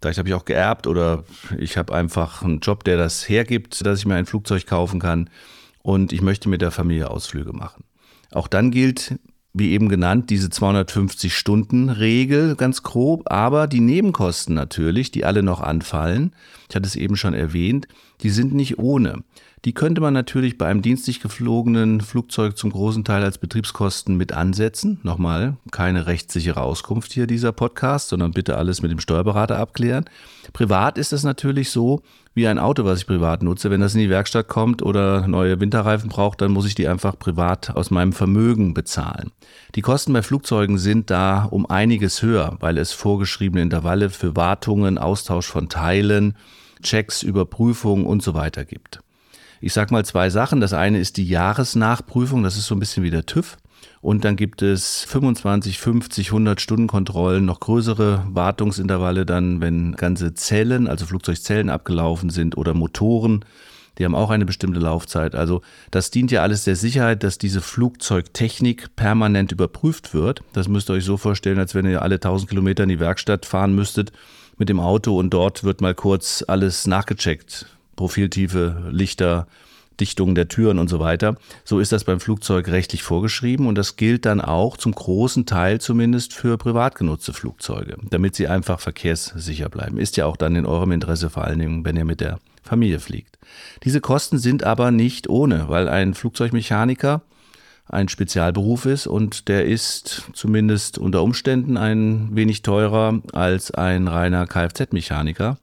Vielleicht 0.00 0.18
habe 0.18 0.28
ich 0.28 0.34
auch 0.34 0.44
geerbt 0.44 0.86
oder 0.86 1.24
ich 1.58 1.76
habe 1.76 1.94
einfach 1.94 2.42
einen 2.42 2.60
Job, 2.60 2.84
der 2.84 2.96
das 2.96 3.28
hergibt, 3.28 3.84
dass 3.84 3.98
ich 3.98 4.06
mir 4.06 4.14
ein 4.14 4.26
Flugzeug 4.26 4.66
kaufen 4.66 5.00
kann 5.00 5.28
und 5.82 6.12
ich 6.12 6.22
möchte 6.22 6.48
mit 6.48 6.62
der 6.62 6.70
Familie 6.70 7.10
Ausflüge 7.10 7.52
machen. 7.52 7.84
Auch 8.32 8.48
dann 8.48 8.70
gilt, 8.70 9.18
wie 9.52 9.72
eben 9.72 9.88
genannt, 9.88 10.30
diese 10.30 10.48
250-Stunden-Regel 10.48 12.56
ganz 12.56 12.82
grob, 12.82 13.30
aber 13.30 13.66
die 13.66 13.80
Nebenkosten 13.80 14.54
natürlich, 14.54 15.10
die 15.10 15.24
alle 15.24 15.42
noch 15.42 15.60
anfallen, 15.60 16.34
ich 16.68 16.76
hatte 16.76 16.86
es 16.86 16.96
eben 16.96 17.16
schon 17.16 17.34
erwähnt, 17.34 17.88
die 18.22 18.30
sind 18.30 18.54
nicht 18.54 18.78
ohne. 18.78 19.24
Die 19.66 19.74
könnte 19.74 20.00
man 20.00 20.14
natürlich 20.14 20.56
bei 20.56 20.66
einem 20.66 20.80
dienstlich 20.80 21.20
geflogenen 21.20 22.00
Flugzeug 22.00 22.56
zum 22.56 22.70
großen 22.70 23.04
Teil 23.04 23.22
als 23.22 23.36
Betriebskosten 23.36 24.16
mit 24.16 24.32
ansetzen. 24.32 25.00
Nochmal, 25.02 25.58
keine 25.70 26.06
rechtssichere 26.06 26.62
Auskunft 26.62 27.12
hier 27.12 27.26
dieser 27.26 27.52
Podcast, 27.52 28.08
sondern 28.08 28.32
bitte 28.32 28.56
alles 28.56 28.80
mit 28.80 28.90
dem 28.90 29.00
Steuerberater 29.00 29.58
abklären. 29.58 30.06
Privat 30.54 30.96
ist 30.96 31.12
es 31.12 31.24
natürlich 31.24 31.68
so, 31.68 32.00
wie 32.32 32.48
ein 32.48 32.58
Auto, 32.58 32.86
was 32.86 33.00
ich 33.00 33.06
privat 33.06 33.42
nutze. 33.42 33.70
Wenn 33.70 33.82
das 33.82 33.94
in 33.94 34.00
die 34.00 34.08
Werkstatt 34.08 34.48
kommt 34.48 34.82
oder 34.82 35.28
neue 35.28 35.60
Winterreifen 35.60 36.08
braucht, 36.08 36.40
dann 36.40 36.52
muss 36.52 36.66
ich 36.66 36.74
die 36.74 36.88
einfach 36.88 37.18
privat 37.18 37.76
aus 37.76 37.90
meinem 37.90 38.14
Vermögen 38.14 38.72
bezahlen. 38.72 39.30
Die 39.74 39.82
Kosten 39.82 40.14
bei 40.14 40.22
Flugzeugen 40.22 40.78
sind 40.78 41.10
da 41.10 41.44
um 41.44 41.66
einiges 41.66 42.22
höher, 42.22 42.56
weil 42.60 42.78
es 42.78 42.92
vorgeschriebene 42.92 43.60
Intervalle 43.60 44.08
für 44.08 44.36
Wartungen, 44.36 44.96
Austausch 44.96 45.48
von 45.48 45.68
Teilen, 45.68 46.34
Checks, 46.82 47.22
Überprüfungen 47.22 48.06
und 48.06 48.22
so 48.22 48.32
weiter 48.32 48.64
gibt. 48.64 49.00
Ich 49.60 49.74
sage 49.74 49.92
mal 49.92 50.04
zwei 50.04 50.30
Sachen. 50.30 50.60
Das 50.60 50.72
eine 50.72 50.98
ist 50.98 51.18
die 51.18 51.26
Jahresnachprüfung, 51.26 52.42
das 52.42 52.56
ist 52.56 52.66
so 52.66 52.74
ein 52.74 52.80
bisschen 52.80 53.02
wie 53.02 53.10
der 53.10 53.26
TÜV. 53.26 53.58
Und 54.00 54.24
dann 54.24 54.36
gibt 54.36 54.62
es 54.62 55.04
25, 55.04 55.78
50, 55.78 56.28
100 56.28 56.60
Stunden 56.60 56.86
Kontrollen, 56.86 57.44
noch 57.44 57.60
größere 57.60 58.24
Wartungsintervalle 58.28 59.26
dann, 59.26 59.60
wenn 59.60 59.94
ganze 59.96 60.32
Zellen, 60.32 60.88
also 60.88 61.04
Flugzeugzellen 61.04 61.68
abgelaufen 61.68 62.30
sind 62.30 62.56
oder 62.56 62.72
Motoren. 62.72 63.44
Die 63.98 64.04
haben 64.06 64.14
auch 64.14 64.30
eine 64.30 64.46
bestimmte 64.46 64.80
Laufzeit. 64.80 65.34
Also 65.34 65.60
das 65.90 66.10
dient 66.10 66.30
ja 66.30 66.42
alles 66.42 66.64
der 66.64 66.76
Sicherheit, 66.76 67.22
dass 67.22 67.36
diese 67.36 67.60
Flugzeugtechnik 67.60 68.96
permanent 68.96 69.52
überprüft 69.52 70.14
wird. 70.14 70.42
Das 70.54 70.68
müsst 70.68 70.88
ihr 70.88 70.94
euch 70.94 71.04
so 71.04 71.18
vorstellen, 71.18 71.58
als 71.58 71.74
wenn 71.74 71.84
ihr 71.84 72.00
alle 72.00 72.14
1000 72.14 72.48
Kilometer 72.48 72.84
in 72.84 72.88
die 72.88 73.00
Werkstatt 73.00 73.44
fahren 73.44 73.74
müsstet 73.74 74.12
mit 74.56 74.70
dem 74.70 74.80
Auto 74.80 75.18
und 75.18 75.30
dort 75.30 75.64
wird 75.64 75.82
mal 75.82 75.94
kurz 75.94 76.42
alles 76.46 76.86
nachgecheckt. 76.86 77.66
Profiltiefe, 78.00 78.88
Lichter, 78.90 79.46
Dichtung 80.00 80.34
der 80.34 80.48
Türen 80.48 80.78
und 80.78 80.88
so 80.88 81.00
weiter. 81.00 81.36
So 81.64 81.80
ist 81.80 81.92
das 81.92 82.04
beim 82.04 82.18
Flugzeug 82.18 82.68
rechtlich 82.68 83.02
vorgeschrieben 83.02 83.66
und 83.66 83.74
das 83.74 83.96
gilt 83.96 84.24
dann 84.24 84.40
auch 84.40 84.78
zum 84.78 84.92
großen 84.92 85.44
Teil 85.44 85.82
zumindest 85.82 86.32
für 86.32 86.56
privat 86.56 86.94
genutzte 86.94 87.34
Flugzeuge, 87.34 87.98
damit 88.08 88.34
sie 88.34 88.48
einfach 88.48 88.80
verkehrssicher 88.80 89.68
bleiben. 89.68 89.98
Ist 89.98 90.16
ja 90.16 90.24
auch 90.24 90.38
dann 90.38 90.56
in 90.56 90.64
eurem 90.64 90.92
Interesse, 90.92 91.28
vor 91.28 91.44
allen 91.44 91.58
Dingen, 91.58 91.84
wenn 91.84 91.98
ihr 91.98 92.06
mit 92.06 92.22
der 92.22 92.38
Familie 92.62 93.00
fliegt. 93.00 93.38
Diese 93.84 94.00
Kosten 94.00 94.38
sind 94.38 94.64
aber 94.64 94.90
nicht 94.90 95.28
ohne, 95.28 95.68
weil 95.68 95.86
ein 95.86 96.14
Flugzeugmechaniker 96.14 97.20
ein 97.86 98.08
Spezialberuf 98.08 98.86
ist 98.86 99.08
und 99.08 99.48
der 99.48 99.66
ist 99.66 100.22
zumindest 100.32 100.96
unter 100.96 101.22
Umständen 101.22 101.76
ein 101.76 102.34
wenig 102.34 102.62
teurer 102.62 103.20
als 103.34 103.72
ein 103.72 104.08
reiner 104.08 104.46
Kfz-Mechaniker 104.46 105.58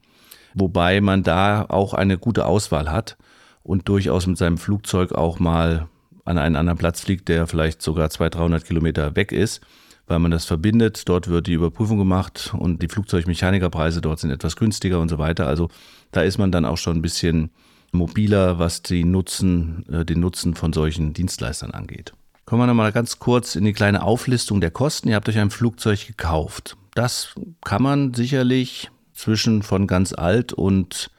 wobei 0.60 1.02
man 1.02 1.24
da 1.24 1.66
auch 1.70 1.94
eine 1.94 2.18
gute 2.18 2.46
Auswahl 2.46 2.92
hat 2.92 3.18
und 3.64 3.88
durchaus 3.90 4.28
mit 4.28 4.38
seinem 4.38 4.58
Flugzeug 4.58 5.12
auch 5.12 5.40
mal 5.40 5.88
an 6.26 6.38
einen 6.38 6.56
anderen 6.56 6.78
Platz 6.78 7.02
fliegt, 7.02 7.30
der 7.30 7.48
vielleicht 7.48 7.82
sogar 7.82 8.10
200, 8.10 8.36
300 8.36 8.66
Kilometer 8.66 9.16
weg 9.16 9.32
ist, 9.32 9.62
weil 10.08 10.20
man 10.20 10.32
das 10.32 10.46
verbindet. 10.46 11.08
Dort 11.08 11.28
wird 11.28 11.48
die 11.48 11.54
Überprüfung 11.54 11.98
gemacht 11.98 12.54
und 12.58 12.82
die 12.82 12.88
Flugzeugmechanikerpreise 12.88 14.02
dort 14.02 14.20
sind 14.20 14.32
etwas 14.32 14.56
günstiger 14.56 15.00
und 15.00 15.10
so 15.10 15.18
weiter. 15.18 15.48
Also 15.48 15.70
da 16.12 16.22
ist 16.22 16.38
man 16.38 16.52
dann 16.52 16.66
auch 16.66 16.78
schon 16.78 16.98
ein 16.98 17.02
bisschen 17.02 17.52
mobiler, 17.92 18.60
was 18.60 18.82
die 18.82 19.04
Nutzen, 19.04 19.86
äh, 19.92 20.06
den 20.06 20.20
Nutzen 20.20 20.56
von 20.56 20.74
solchen 20.74 21.14
Dienstleistern 21.14 21.72
angeht. 21.72 22.14
Kommen 22.46 22.62
wir 22.62 22.68
nochmal 22.68 22.94
ganz 22.94 23.20
kurz 23.20 23.56
in 23.56 23.66
die 23.66 23.74
kleine 23.74 24.04
Auflistung 24.04 24.62
der 24.62 24.72
Kosten. 24.72 25.10
Ihr 25.10 25.16
habt 25.16 25.28
euch 25.28 25.38
ein 25.38 25.50
Flugzeug 25.50 26.08
gekauft. 26.08 26.78
Das 26.94 27.36
kann 27.64 27.84
man 27.84 28.14
sicherlich 28.14 28.90
zwischen 29.18 29.64
von 29.64 29.88
ganz 29.88 30.14
alt 30.14 30.54
und 30.54 31.10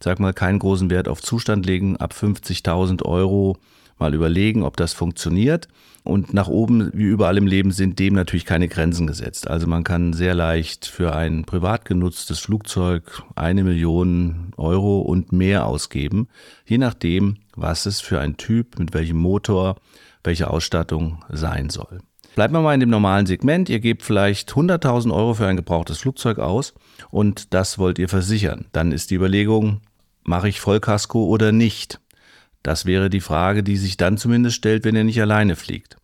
sag 0.00 0.20
mal 0.20 0.32
keinen 0.32 0.58
großen 0.58 0.90
Wert 0.90 1.08
auf 1.08 1.22
Zustand 1.22 1.66
legen, 1.66 1.96
ab 1.96 2.12
50.000 2.12 3.04
Euro 3.04 3.56
mal 3.98 4.14
überlegen, 4.14 4.62
ob 4.62 4.76
das 4.76 4.92
funktioniert. 4.92 5.66
Und 6.04 6.32
nach 6.32 6.48
oben, 6.48 6.90
wie 6.94 7.04
überall 7.04 7.36
im 7.36 7.46
Leben, 7.46 7.72
sind 7.72 7.98
dem 7.98 8.14
natürlich 8.14 8.46
keine 8.46 8.68
Grenzen 8.68 9.06
gesetzt. 9.06 9.48
Also 9.48 9.66
man 9.66 9.84
kann 9.84 10.12
sehr 10.12 10.34
leicht 10.34 10.86
für 10.86 11.14
ein 11.14 11.44
privat 11.44 11.84
genutztes 11.84 12.38
Flugzeug 12.38 13.22
eine 13.34 13.64
Million 13.64 14.52
Euro 14.56 15.00
und 15.00 15.32
mehr 15.32 15.66
ausgeben, 15.66 16.28
je 16.64 16.78
nachdem, 16.78 17.38
was 17.56 17.86
es 17.86 18.00
für 18.00 18.20
ein 18.20 18.36
Typ, 18.36 18.78
mit 18.78 18.94
welchem 18.94 19.18
Motor, 19.18 19.76
welche 20.22 20.48
Ausstattung 20.48 21.24
sein 21.30 21.68
soll. 21.68 22.00
Bleiben 22.38 22.54
wir 22.54 22.60
mal 22.60 22.74
in 22.74 22.78
dem 22.78 22.90
normalen 22.90 23.26
Segment. 23.26 23.68
Ihr 23.68 23.80
gebt 23.80 24.04
vielleicht 24.04 24.52
100.000 24.52 25.12
Euro 25.12 25.34
für 25.34 25.48
ein 25.48 25.56
gebrauchtes 25.56 25.98
Flugzeug 25.98 26.38
aus 26.38 26.72
und 27.10 27.52
das 27.52 27.78
wollt 27.80 27.98
ihr 27.98 28.08
versichern. 28.08 28.66
Dann 28.70 28.92
ist 28.92 29.10
die 29.10 29.16
Überlegung, 29.16 29.80
mache 30.22 30.48
ich 30.48 30.60
Vollkasko 30.60 31.24
oder 31.24 31.50
nicht? 31.50 32.00
Das 32.62 32.86
wäre 32.86 33.10
die 33.10 33.18
Frage, 33.18 33.64
die 33.64 33.76
sich 33.76 33.96
dann 33.96 34.18
zumindest 34.18 34.54
stellt, 34.54 34.84
wenn 34.84 34.94
ihr 34.94 35.02
nicht 35.02 35.20
alleine 35.20 35.56
fliegt. 35.56 35.96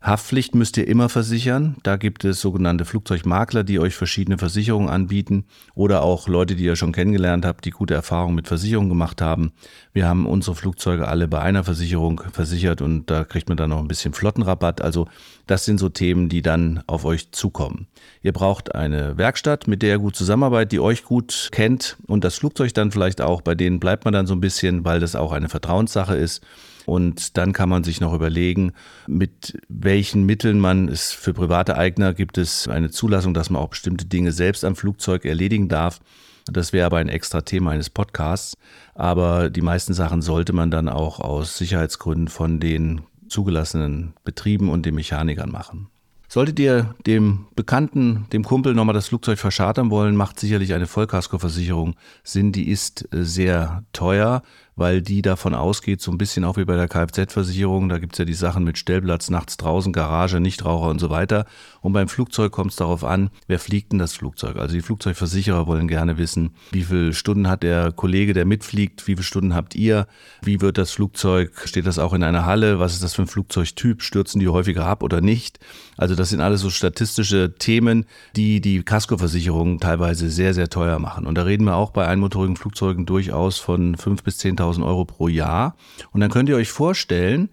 Haftpflicht 0.00 0.54
müsst 0.54 0.76
ihr 0.76 0.86
immer 0.86 1.08
versichern. 1.08 1.76
Da 1.82 1.96
gibt 1.96 2.24
es 2.24 2.40
sogenannte 2.40 2.84
Flugzeugmakler, 2.84 3.64
die 3.64 3.80
euch 3.80 3.96
verschiedene 3.96 4.38
Versicherungen 4.38 4.88
anbieten 4.88 5.44
oder 5.74 6.02
auch 6.02 6.28
Leute, 6.28 6.54
die 6.54 6.64
ihr 6.64 6.76
schon 6.76 6.92
kennengelernt 6.92 7.44
habt, 7.44 7.64
die 7.64 7.70
gute 7.70 7.94
Erfahrungen 7.94 8.36
mit 8.36 8.46
Versicherungen 8.46 8.88
gemacht 8.88 9.20
haben. 9.20 9.52
Wir 9.92 10.06
haben 10.06 10.26
unsere 10.26 10.54
Flugzeuge 10.54 11.08
alle 11.08 11.26
bei 11.26 11.40
einer 11.40 11.64
Versicherung 11.64 12.22
versichert 12.32 12.80
und 12.80 13.10
da 13.10 13.24
kriegt 13.24 13.48
man 13.48 13.56
dann 13.58 13.70
noch 13.70 13.80
ein 13.80 13.88
bisschen 13.88 14.14
Flottenrabatt. 14.14 14.82
Also 14.82 15.08
das 15.48 15.64
sind 15.64 15.78
so 15.78 15.88
Themen, 15.88 16.28
die 16.28 16.42
dann 16.42 16.84
auf 16.86 17.04
euch 17.04 17.32
zukommen. 17.32 17.88
Ihr 18.22 18.32
braucht 18.32 18.76
eine 18.76 19.18
Werkstatt, 19.18 19.66
mit 19.66 19.82
der 19.82 19.90
ihr 19.90 19.98
gut 19.98 20.14
zusammenarbeitet, 20.14 20.72
die 20.72 20.80
euch 20.80 21.02
gut 21.02 21.48
kennt 21.50 21.96
und 22.06 22.22
das 22.22 22.36
Flugzeug 22.36 22.72
dann 22.72 22.92
vielleicht 22.92 23.20
auch. 23.20 23.42
Bei 23.42 23.56
denen 23.56 23.80
bleibt 23.80 24.04
man 24.04 24.14
dann 24.14 24.28
so 24.28 24.34
ein 24.34 24.40
bisschen, 24.40 24.84
weil 24.84 25.00
das 25.00 25.16
auch 25.16 25.32
eine 25.32 25.48
Vertrauenssache 25.48 26.14
ist. 26.14 26.44
Und 26.88 27.36
dann 27.36 27.52
kann 27.52 27.68
man 27.68 27.84
sich 27.84 28.00
noch 28.00 28.14
überlegen, 28.14 28.72
mit 29.06 29.60
welchen 29.68 30.24
Mitteln 30.24 30.58
man 30.58 30.88
es 30.88 31.12
für 31.12 31.34
private 31.34 31.76
Eigner 31.76 32.14
gibt 32.14 32.38
es 32.38 32.66
eine 32.66 32.90
Zulassung, 32.90 33.34
dass 33.34 33.50
man 33.50 33.60
auch 33.60 33.68
bestimmte 33.68 34.06
Dinge 34.06 34.32
selbst 34.32 34.64
am 34.64 34.74
Flugzeug 34.74 35.26
erledigen 35.26 35.68
darf. 35.68 36.00
Das 36.46 36.72
wäre 36.72 36.86
aber 36.86 36.96
ein 36.96 37.10
extra 37.10 37.42
Thema 37.42 37.72
eines 37.72 37.90
Podcasts. 37.90 38.56
Aber 38.94 39.50
die 39.50 39.60
meisten 39.60 39.92
Sachen 39.92 40.22
sollte 40.22 40.54
man 40.54 40.70
dann 40.70 40.88
auch 40.88 41.20
aus 41.20 41.58
Sicherheitsgründen 41.58 42.28
von 42.28 42.58
den 42.58 43.02
zugelassenen 43.28 44.14
Betrieben 44.24 44.70
und 44.70 44.86
den 44.86 44.94
Mechanikern 44.94 45.50
machen. 45.50 45.88
Solltet 46.30 46.58
ihr 46.58 46.94
dem 47.06 47.46
Bekannten, 47.56 48.26
dem 48.34 48.44
Kumpel 48.44 48.74
nochmal 48.74 48.94
das 48.94 49.08
Flugzeug 49.08 49.38
verschartern 49.38 49.90
wollen, 49.90 50.14
macht 50.14 50.38
sicherlich 50.38 50.74
eine 50.74 50.86
Vollkaskoversicherung 50.86 51.96
Sinn. 52.22 52.52
Die 52.52 52.68
ist 52.68 53.10
äh, 53.14 53.24
sehr 53.24 53.82
teuer, 53.94 54.42
weil 54.78 55.02
die 55.02 55.22
davon 55.22 55.54
ausgeht, 55.54 56.00
so 56.00 56.12
ein 56.12 56.18
bisschen 56.18 56.44
auch 56.44 56.56
wie 56.56 56.64
bei 56.64 56.76
der 56.76 56.88
Kfz-Versicherung, 56.88 57.88
da 57.88 57.98
gibt's 57.98 58.18
ja 58.18 58.24
die 58.24 58.34
Sachen 58.34 58.62
mit 58.62 58.78
Stellplatz, 58.78 59.28
nachts 59.28 59.56
draußen, 59.56 59.92
Garage, 59.92 60.40
Nichtraucher 60.40 60.88
und 60.88 61.00
so 61.00 61.10
weiter. 61.10 61.46
Und 61.80 61.92
beim 61.92 62.08
Flugzeug 62.08 62.52
kommt 62.52 62.70
es 62.70 62.76
darauf 62.76 63.02
an, 63.02 63.30
wer 63.48 63.58
fliegt 63.58 63.92
denn 63.92 63.98
das 63.98 64.14
Flugzeug? 64.14 64.56
Also 64.56 64.74
die 64.74 64.80
Flugzeugversicherer 64.80 65.66
wollen 65.66 65.88
gerne 65.88 66.16
wissen, 66.16 66.50
wie 66.70 66.84
viele 66.84 67.12
Stunden 67.12 67.48
hat 67.48 67.64
der 67.64 67.90
Kollege, 67.90 68.34
der 68.34 68.44
mitfliegt, 68.44 69.06
wie 69.08 69.14
viele 69.14 69.24
Stunden 69.24 69.54
habt 69.54 69.74
ihr, 69.74 70.06
wie 70.42 70.60
wird 70.60 70.78
das 70.78 70.92
Flugzeug, 70.92 71.62
steht 71.64 71.86
das 71.86 71.98
auch 71.98 72.12
in 72.12 72.22
einer 72.22 72.46
Halle, 72.46 72.78
was 72.78 72.92
ist 72.92 73.02
das 73.02 73.14
für 73.14 73.22
ein 73.22 73.28
Flugzeugtyp, 73.28 74.02
stürzen 74.02 74.38
die 74.38 74.48
häufiger 74.48 74.86
ab 74.86 75.02
oder 75.02 75.20
nicht? 75.20 75.58
Also 75.96 76.14
das 76.14 76.30
sind 76.30 76.40
alles 76.40 76.60
so 76.60 76.70
statistische 76.70 77.54
Themen, 77.58 78.06
die 78.36 78.60
die 78.60 78.84
Kaskoversicherung 78.84 79.80
teilweise 79.80 80.30
sehr, 80.30 80.54
sehr 80.54 80.70
teuer 80.70 81.00
machen. 81.00 81.26
Und 81.26 81.36
da 81.36 81.42
reden 81.42 81.64
wir 81.64 81.74
auch 81.74 81.90
bei 81.90 82.06
einmotorigen 82.06 82.56
Flugzeugen 82.56 83.06
durchaus 83.06 83.58
von 83.58 83.96
5.000 83.96 84.22
bis 84.22 84.38
10.000 84.38 84.67
Euro 84.82 85.04
pro 85.04 85.28
Jahr. 85.28 85.76
Und 86.12 86.20
dann 86.20 86.30
könnt 86.30 86.48
ihr 86.48 86.56
euch 86.56 86.70
vorstellen, 86.70 87.50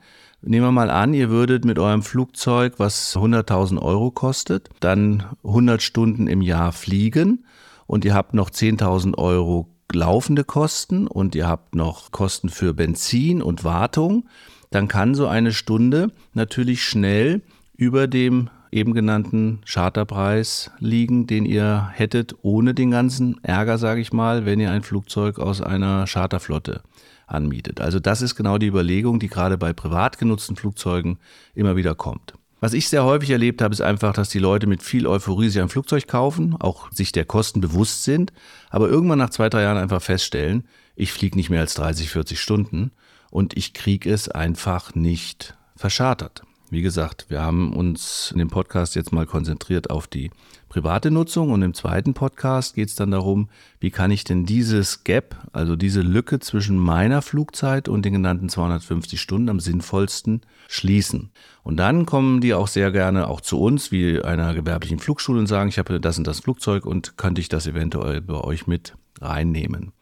Nehmen 0.47 0.67
wir 0.67 0.71
mal 0.71 0.91
an, 0.91 1.15
ihr 1.15 1.31
würdet 1.31 1.65
mit 1.65 1.79
eurem 1.79 2.03
Flugzeug, 2.03 2.75
was 2.77 3.15
100.000 3.17 3.81
Euro 3.81 4.11
kostet, 4.11 4.69
dann 4.79 5.23
100 5.43 5.81
Stunden 5.81 6.27
im 6.27 6.43
Jahr 6.43 6.71
fliegen 6.71 7.45
und 7.87 8.05
ihr 8.05 8.13
habt 8.13 8.35
noch 8.35 8.51
10.000 8.51 9.17
Euro 9.17 9.69
laufende 9.91 10.43
Kosten 10.43 11.07
und 11.07 11.33
ihr 11.33 11.47
habt 11.47 11.73
noch 11.73 12.11
Kosten 12.11 12.49
für 12.49 12.75
Benzin 12.75 13.41
und 13.41 13.63
Wartung, 13.63 14.27
dann 14.69 14.87
kann 14.87 15.15
so 15.15 15.25
eine 15.25 15.51
Stunde 15.51 16.11
natürlich 16.33 16.83
schnell 16.83 17.41
über 17.75 18.07
dem 18.07 18.51
eben 18.75 18.93
genannten 18.93 19.61
Charterpreis 19.65 20.69
liegen, 20.79 21.27
den 21.27 21.45
ihr 21.45 21.89
hättet 21.93 22.35
ohne 22.41 22.73
den 22.73 22.91
ganzen 22.91 23.41
Ärger, 23.43 23.77
sage 23.77 24.01
ich 24.01 24.11
mal, 24.11 24.45
wenn 24.45 24.59
ihr 24.59 24.71
ein 24.71 24.83
Flugzeug 24.83 25.39
aus 25.39 25.61
einer 25.61 26.05
Charterflotte 26.07 26.81
anmietet. 27.25 27.79
Also 27.79 27.99
das 27.99 28.21
ist 28.21 28.35
genau 28.35 28.57
die 28.57 28.67
Überlegung, 28.67 29.19
die 29.19 29.29
gerade 29.29 29.57
bei 29.57 29.73
privat 29.73 30.17
genutzten 30.17 30.57
Flugzeugen 30.57 31.17
immer 31.55 31.75
wieder 31.75 31.95
kommt. 31.95 32.33
Was 32.59 32.73
ich 32.73 32.89
sehr 32.89 33.03
häufig 33.03 33.29
erlebt 33.29 33.61
habe, 33.61 33.73
ist 33.73 33.81
einfach, 33.81 34.13
dass 34.13 34.29
die 34.29 34.39
Leute 34.39 34.67
mit 34.67 34.83
viel 34.83 35.07
Euphorie 35.07 35.49
sich 35.49 35.61
ein 35.61 35.69
Flugzeug 35.69 36.07
kaufen, 36.07 36.55
auch 36.59 36.91
sich 36.91 37.11
der 37.11 37.25
Kosten 37.25 37.61
bewusst 37.61 38.03
sind, 38.03 38.33
aber 38.69 38.89
irgendwann 38.89 39.19
nach 39.19 39.29
zwei, 39.29 39.49
drei 39.49 39.61
Jahren 39.61 39.77
einfach 39.77 40.01
feststellen, 40.01 40.67
ich 40.95 41.11
fliege 41.11 41.37
nicht 41.37 41.49
mehr 41.49 41.59
als 41.61 41.73
30, 41.75 42.09
40 42.09 42.39
Stunden 42.39 42.91
und 43.29 43.55
ich 43.57 43.73
kriege 43.73 44.09
es 44.09 44.29
einfach 44.29 44.95
nicht 44.95 45.55
verschartert. 45.75 46.44
Wie 46.71 46.81
gesagt, 46.81 47.27
wir 47.29 47.43
haben 47.43 47.73
uns 47.73 48.31
in 48.31 48.39
dem 48.39 48.49
Podcast 48.49 48.95
jetzt 48.95 49.11
mal 49.11 49.27
konzentriert 49.27 49.91
auf 49.91 50.07
die 50.07 50.31
private 50.67 51.11
Nutzung 51.11 51.51
und 51.51 51.61
im 51.61 51.75
zweiten 51.75 52.15
Podcast 52.15 52.73
geht 52.73 52.89
es 52.89 52.95
dann 52.95 53.11
darum, 53.11 53.49
wie 53.79 53.91
kann 53.91 54.09
ich 54.09 54.23
denn 54.23 54.47
dieses 54.47 55.03
Gap, 55.03 55.37
also 55.53 55.75
diese 55.75 56.01
Lücke 56.01 56.39
zwischen 56.39 56.79
meiner 56.79 57.21
Flugzeit 57.21 57.87
und 57.87 58.03
den 58.03 58.13
genannten 58.13 58.49
250 58.49 59.21
Stunden 59.21 59.49
am 59.49 59.59
sinnvollsten 59.59 60.41
schließen. 60.67 61.31
Und 61.61 61.77
dann 61.77 62.07
kommen 62.07 62.41
die 62.41 62.55
auch 62.55 62.67
sehr 62.67 62.91
gerne 62.91 63.27
auch 63.27 63.41
zu 63.41 63.59
uns, 63.61 63.91
wie 63.91 64.21
einer 64.21 64.55
gewerblichen 64.55 64.97
Flugschule 64.97 65.39
und 65.39 65.47
sagen, 65.47 65.69
ich 65.69 65.77
habe 65.77 66.01
das 66.01 66.17
und 66.17 66.25
das 66.25 66.39
Flugzeug 66.39 66.87
und 66.87 67.15
könnte 67.15 67.41
ich 67.41 67.47
das 67.47 67.67
eventuell 67.67 68.21
bei 68.21 68.41
euch 68.41 68.65
mit 68.65 68.95
reinnehmen 69.21 69.93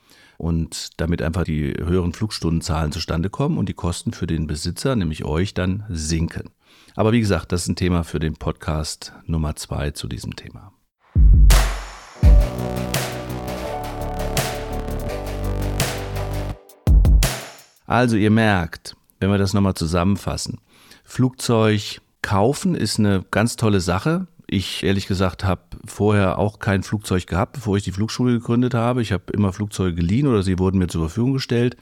und 0.43 0.99
damit 0.99 1.21
einfach 1.21 1.45
die 1.45 1.73
höheren 1.73 2.11
Flugstundenzahlen 2.11 2.91
zustande 2.91 3.29
kommen 3.29 3.57
und 3.57 3.69
die 3.69 3.73
Kosten 3.73 4.11
für 4.11 4.27
den 4.27 4.45
Besitzer, 4.45 4.97
nämlich 4.97 5.23
euch, 5.23 5.53
dann 5.53 5.85
sinken. 5.87 6.49
Aber 6.95 7.13
wie 7.13 7.21
gesagt, 7.21 7.53
das 7.53 7.61
ist 7.61 7.69
ein 7.69 7.75
Thema 7.77 8.03
für 8.03 8.19
den 8.19 8.33
Podcast 8.33 9.13
Nummer 9.25 9.55
zwei 9.55 9.91
zu 9.91 10.09
diesem 10.09 10.35
Thema. 10.35 10.73
Also 17.85 18.17
ihr 18.17 18.31
merkt, 18.31 18.97
wenn 19.21 19.29
wir 19.29 19.37
das 19.37 19.53
nochmal 19.53 19.75
zusammenfassen, 19.75 20.59
Flugzeug 21.05 22.01
kaufen 22.21 22.75
ist 22.75 22.99
eine 22.99 23.23
ganz 23.31 23.55
tolle 23.55 23.79
Sache. 23.79 24.27
Ich 24.55 24.83
ehrlich 24.83 25.07
gesagt 25.07 25.43
habe 25.43 25.63
vorher 25.83 26.37
auch 26.37 26.59
kein 26.59 26.83
Flugzeug 26.83 27.25
gehabt, 27.25 27.53
bevor 27.53 27.75
ich 27.75 27.85
die 27.85 27.91
Flugschule 27.91 28.33
gegründet 28.33 28.75
habe. 28.75 29.01
Ich 29.01 29.11
habe 29.11 29.33
immer 29.33 29.51
Flugzeuge 29.51 29.95
geliehen 29.95 30.27
oder 30.27 30.43
sie 30.43 30.59
wurden 30.59 30.77
mir 30.77 30.85
zur 30.85 31.01
Verfügung 31.01 31.33
gestellt, 31.33 31.75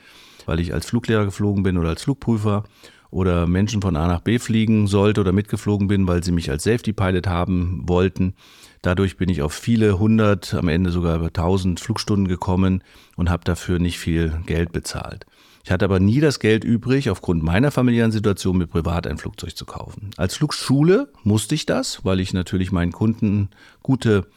weil 0.46 0.62
ich 0.62 0.74
als 0.74 0.86
Fluglehrer 0.86 1.26
geflogen 1.26 1.64
bin 1.64 1.78
oder 1.78 1.90
als 1.90 2.04
Flugprüfer 2.04 2.64
oder 3.10 3.46
Menschen 3.46 3.82
von 3.82 3.98
A 3.98 4.08
nach 4.08 4.22
B 4.22 4.40
fliegen 4.40 4.88
sollte 4.88 5.20
oder 5.20 5.34
mitgeflogen 5.34 5.90
bin, 5.90 6.08
weil 6.08 6.24
sie 6.24 6.32
mich 6.32 6.50
als 6.50 6.64
Safety 6.64 6.94
Pilot 6.94 7.28
haben 7.28 7.84
wollten. 7.90 8.36
Dadurch 8.82 9.18
bin 9.18 9.28
ich 9.28 9.42
auf 9.42 9.52
viele 9.52 10.00
hundert, 10.00 10.54
am 10.54 10.70
Ende 10.70 10.92
sogar 10.92 11.18
über 11.18 11.34
tausend 11.34 11.82
Flugstunden 11.82 12.30
gekommen 12.30 12.86
und 13.18 13.30
habe 13.30 13.44
dafür 13.44 13.80
nicht 13.80 14.00
viel 14.00 14.40
Geld 14.46 14.72
bezahlt. 14.72 15.26
Ich 15.64 15.72
hatte 15.72 15.86
aber 15.86 16.00
nie 16.00 16.20
das 16.20 16.40
Geld 16.40 16.64
übrig, 16.64 17.10
aufgrund 17.10 17.44
meiner 17.44 17.72
familiären 17.72 18.12
Situation 18.12 18.58
mir 18.58 18.68
privat 18.68 19.08
ein 19.08 19.18
Flugzeug 19.18 19.56
zu 19.56 19.66
kaufen. 19.66 20.12
Als 20.18 20.36
Flugschule 20.36 21.10
musste 21.24 21.56
ich 21.56 21.66
das, 21.66 22.04
weil 22.04 22.20
ich 22.20 22.34
natürlich 22.34 22.72
meinen 22.72 22.92
Kunden 22.92 23.50
gute 23.84 24.28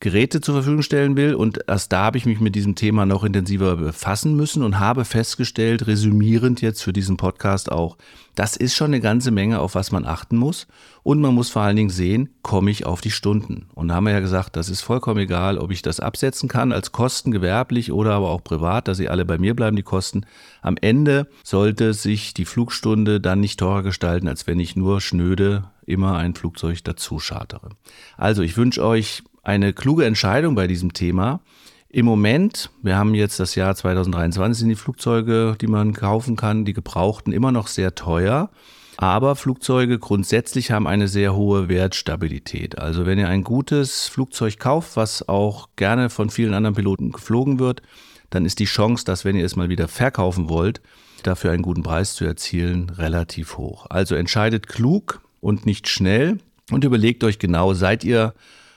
Geräte 0.00 0.40
zur 0.40 0.54
Verfügung 0.54 0.82
stellen 0.82 1.16
will. 1.16 1.34
Und 1.34 1.60
erst 1.66 1.92
da 1.92 2.04
habe 2.04 2.18
ich 2.18 2.26
mich 2.26 2.40
mit 2.40 2.54
diesem 2.54 2.74
Thema 2.74 3.06
noch 3.06 3.24
intensiver 3.24 3.76
befassen 3.76 4.36
müssen 4.36 4.62
und 4.62 4.78
habe 4.78 5.04
festgestellt, 5.04 5.86
resümierend 5.86 6.60
jetzt 6.60 6.82
für 6.82 6.92
diesen 6.92 7.16
Podcast 7.16 7.72
auch, 7.72 7.96
das 8.34 8.56
ist 8.56 8.74
schon 8.74 8.88
eine 8.88 9.00
ganze 9.00 9.30
Menge, 9.30 9.60
auf 9.60 9.74
was 9.74 9.92
man 9.92 10.04
achten 10.04 10.36
muss. 10.36 10.66
Und 11.02 11.20
man 11.20 11.34
muss 11.34 11.50
vor 11.50 11.62
allen 11.62 11.76
Dingen 11.76 11.90
sehen, 11.90 12.30
komme 12.42 12.70
ich 12.70 12.84
auf 12.84 13.00
die 13.00 13.10
Stunden. 13.10 13.68
Und 13.74 13.88
da 13.88 13.94
haben 13.94 14.04
wir 14.04 14.12
ja 14.12 14.20
gesagt, 14.20 14.56
das 14.56 14.68
ist 14.68 14.80
vollkommen 14.80 15.20
egal, 15.20 15.58
ob 15.58 15.70
ich 15.70 15.82
das 15.82 16.00
absetzen 16.00 16.48
kann 16.48 16.72
als 16.72 16.92
Kosten 16.92 17.30
gewerblich 17.30 17.92
oder 17.92 18.14
aber 18.14 18.30
auch 18.30 18.42
privat, 18.42 18.88
dass 18.88 18.96
sie 18.96 19.08
alle 19.08 19.24
bei 19.24 19.38
mir 19.38 19.54
bleiben, 19.54 19.76
die 19.76 19.82
Kosten. 19.82 20.26
Am 20.62 20.76
Ende 20.80 21.28
sollte 21.44 21.94
sich 21.94 22.34
die 22.34 22.44
Flugstunde 22.44 23.20
dann 23.20 23.40
nicht 23.40 23.60
teurer 23.60 23.82
gestalten, 23.82 24.28
als 24.28 24.46
wenn 24.46 24.58
ich 24.58 24.76
nur 24.76 25.00
schnöde 25.00 25.64
immer 25.86 26.16
ein 26.16 26.34
Flugzeug 26.34 26.82
dazu 26.84 27.18
chartere. 27.18 27.70
Also 28.16 28.42
ich 28.42 28.56
wünsche 28.56 28.84
euch 28.84 29.22
eine 29.44 29.72
kluge 29.72 30.04
Entscheidung 30.04 30.54
bei 30.54 30.66
diesem 30.66 30.92
Thema. 30.92 31.40
Im 31.88 32.06
Moment, 32.06 32.70
wir 32.82 32.96
haben 32.96 33.14
jetzt 33.14 33.38
das 33.38 33.54
Jahr 33.54 33.76
2023, 33.76 34.58
sind 34.58 34.68
die 34.68 34.74
Flugzeuge, 34.74 35.56
die 35.60 35.68
man 35.68 35.92
kaufen 35.92 36.34
kann, 36.34 36.64
die 36.64 36.72
gebrauchten, 36.72 37.32
immer 37.32 37.52
noch 37.52 37.68
sehr 37.68 37.94
teuer. 37.94 38.50
Aber 38.96 39.36
Flugzeuge 39.36 39.98
grundsätzlich 39.98 40.70
haben 40.70 40.86
eine 40.86 41.08
sehr 41.08 41.34
hohe 41.34 41.68
Wertstabilität. 41.68 42.78
Also 42.78 43.06
wenn 43.06 43.18
ihr 43.18 43.28
ein 43.28 43.44
gutes 43.44 44.08
Flugzeug 44.08 44.58
kauft, 44.58 44.96
was 44.96 45.28
auch 45.28 45.68
gerne 45.76 46.10
von 46.10 46.30
vielen 46.30 46.54
anderen 46.54 46.74
Piloten 46.74 47.12
geflogen 47.12 47.58
wird, 47.58 47.82
dann 48.30 48.44
ist 48.44 48.58
die 48.58 48.64
Chance, 48.64 49.04
dass 49.04 49.24
wenn 49.24 49.36
ihr 49.36 49.44
es 49.44 49.56
mal 49.56 49.68
wieder 49.68 49.88
verkaufen 49.88 50.48
wollt, 50.48 50.80
dafür 51.22 51.52
einen 51.52 51.62
guten 51.62 51.82
Preis 51.82 52.14
zu 52.14 52.24
erzielen, 52.24 52.90
relativ 52.90 53.56
hoch. 53.56 53.86
Also 53.90 54.14
entscheidet 54.14 54.68
klug 54.68 55.20
und 55.40 55.66
nicht 55.66 55.88
schnell 55.88 56.38
und 56.70 56.84
überlegt 56.84 57.24
euch 57.24 57.38
genau, 57.38 57.74
seid 57.74 58.04
ihr 58.04 58.34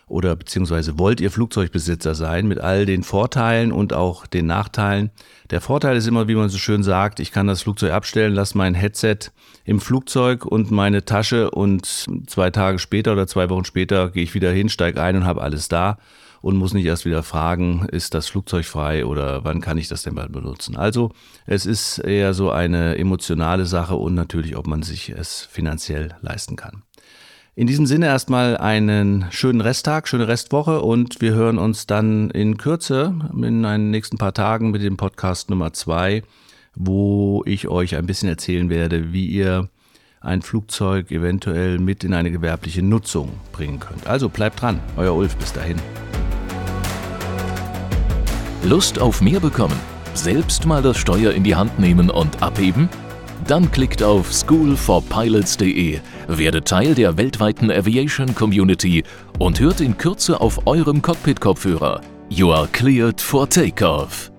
oder 0.07 0.35
beziehungsweise 0.35 0.97
wollt 0.97 1.19
ihr 1.19 1.31
Flugzeugbesitzer 1.31 2.15
sein 2.15 2.47
mit 2.47 2.59
all 2.59 2.85
den 2.85 3.03
Vorteilen 3.03 3.71
und 3.71 3.93
auch 3.93 4.25
den 4.25 4.45
Nachteilen. 4.47 5.11
Der 5.49 5.61
Vorteil 5.61 5.97
ist 5.97 6.07
immer, 6.07 6.27
wie 6.27 6.35
man 6.35 6.49
so 6.49 6.57
schön 6.57 6.83
sagt, 6.83 7.19
ich 7.19 7.31
kann 7.31 7.47
das 7.47 7.61
Flugzeug 7.61 7.91
abstellen, 7.91 8.33
lasse 8.33 8.57
mein 8.57 8.73
Headset 8.73 9.17
im 9.65 9.81
Flugzeug 9.81 10.45
und 10.45 10.71
meine 10.71 11.03
Tasche 11.05 11.51
und 11.51 12.07
zwei 12.27 12.49
Tage 12.51 12.79
später 12.79 13.13
oder 13.13 13.27
zwei 13.27 13.49
Wochen 13.49 13.65
später 13.65 14.09
gehe 14.09 14.23
ich 14.23 14.33
wieder 14.33 14.51
hin, 14.51 14.69
steige 14.69 15.01
ein 15.01 15.17
und 15.17 15.25
habe 15.25 15.41
alles 15.41 15.67
da 15.67 15.97
und 16.41 16.55
muss 16.55 16.73
nicht 16.73 16.85
erst 16.85 17.05
wieder 17.05 17.23
fragen, 17.23 17.87
ist 17.91 18.13
das 18.13 18.27
Flugzeug 18.27 18.65
frei 18.65 19.05
oder 19.05 19.43
wann 19.43 19.59
kann 19.59 19.77
ich 19.77 19.89
das 19.89 20.03
denn 20.03 20.13
mal 20.13 20.29
benutzen. 20.29 20.77
Also 20.77 21.11
es 21.45 21.65
ist 21.65 21.97
eher 21.99 22.33
so 22.33 22.51
eine 22.51 22.97
emotionale 22.97 23.65
Sache 23.65 23.95
und 23.95 24.13
natürlich, 24.13 24.55
ob 24.55 24.67
man 24.67 24.83
sich 24.83 25.09
es 25.09 25.41
finanziell 25.51 26.15
leisten 26.21 26.55
kann. 26.55 26.83
In 27.57 27.65
diesem 27.65 27.87
Sinne 27.87 28.05
erstmal 28.05 28.55
einen 28.55 29.25
schönen 29.31 29.61
Resttag, 29.61 30.07
schöne 30.07 30.27
Restwoche 30.27 30.79
und 30.83 31.21
wir 31.21 31.33
hören 31.33 31.57
uns 31.57 31.87
dann 31.87 32.29
in 32.29 32.57
Kürze 32.57 33.15
in 33.33 33.63
den 33.63 33.89
nächsten 33.89 34.19
paar 34.19 34.35
Tagen 34.35 34.69
mit 34.69 34.83
dem 34.83 34.95
Podcast 34.95 35.49
Nummer 35.49 35.73
zwei, 35.73 36.21
wo 36.75 37.41
ich 37.47 37.67
euch 37.67 37.95
ein 37.95 38.05
bisschen 38.05 38.29
erzählen 38.29 38.69
werde, 38.69 39.11
wie 39.11 39.25
ihr 39.25 39.69
ein 40.21 40.43
Flugzeug 40.43 41.09
eventuell 41.09 41.79
mit 41.79 42.03
in 42.03 42.13
eine 42.13 42.29
gewerbliche 42.29 42.83
Nutzung 42.83 43.31
bringen 43.53 43.79
könnt. 43.79 44.05
Also 44.05 44.29
bleibt 44.29 44.61
dran, 44.61 44.79
euer 44.95 45.15
Ulf, 45.15 45.35
bis 45.37 45.51
dahin. 45.51 45.77
Lust 48.65 48.99
auf 48.99 49.19
mehr 49.19 49.39
bekommen? 49.39 49.79
Selbst 50.13 50.67
mal 50.67 50.83
das 50.83 50.97
Steuer 50.97 51.31
in 51.31 51.43
die 51.43 51.55
Hand 51.55 51.79
nehmen 51.79 52.11
und 52.11 52.43
abheben? 52.43 52.87
Dann 53.47 53.71
klickt 53.71 54.03
auf 54.03 54.33
schoolforpilots.de, 54.33 55.99
werdet 56.27 56.67
Teil 56.67 56.93
der 56.93 57.17
weltweiten 57.17 57.71
Aviation 57.71 58.35
Community 58.35 59.05
und 59.39 59.61
hört 59.61 59.79
in 59.79 59.97
Kürze 59.97 60.41
auf 60.41 60.67
eurem 60.67 61.01
Cockpit-Kopfhörer. 61.01 62.01
You 62.29 62.51
are 62.51 62.67
cleared 62.67 63.21
for 63.21 63.49
takeoff. 63.49 64.31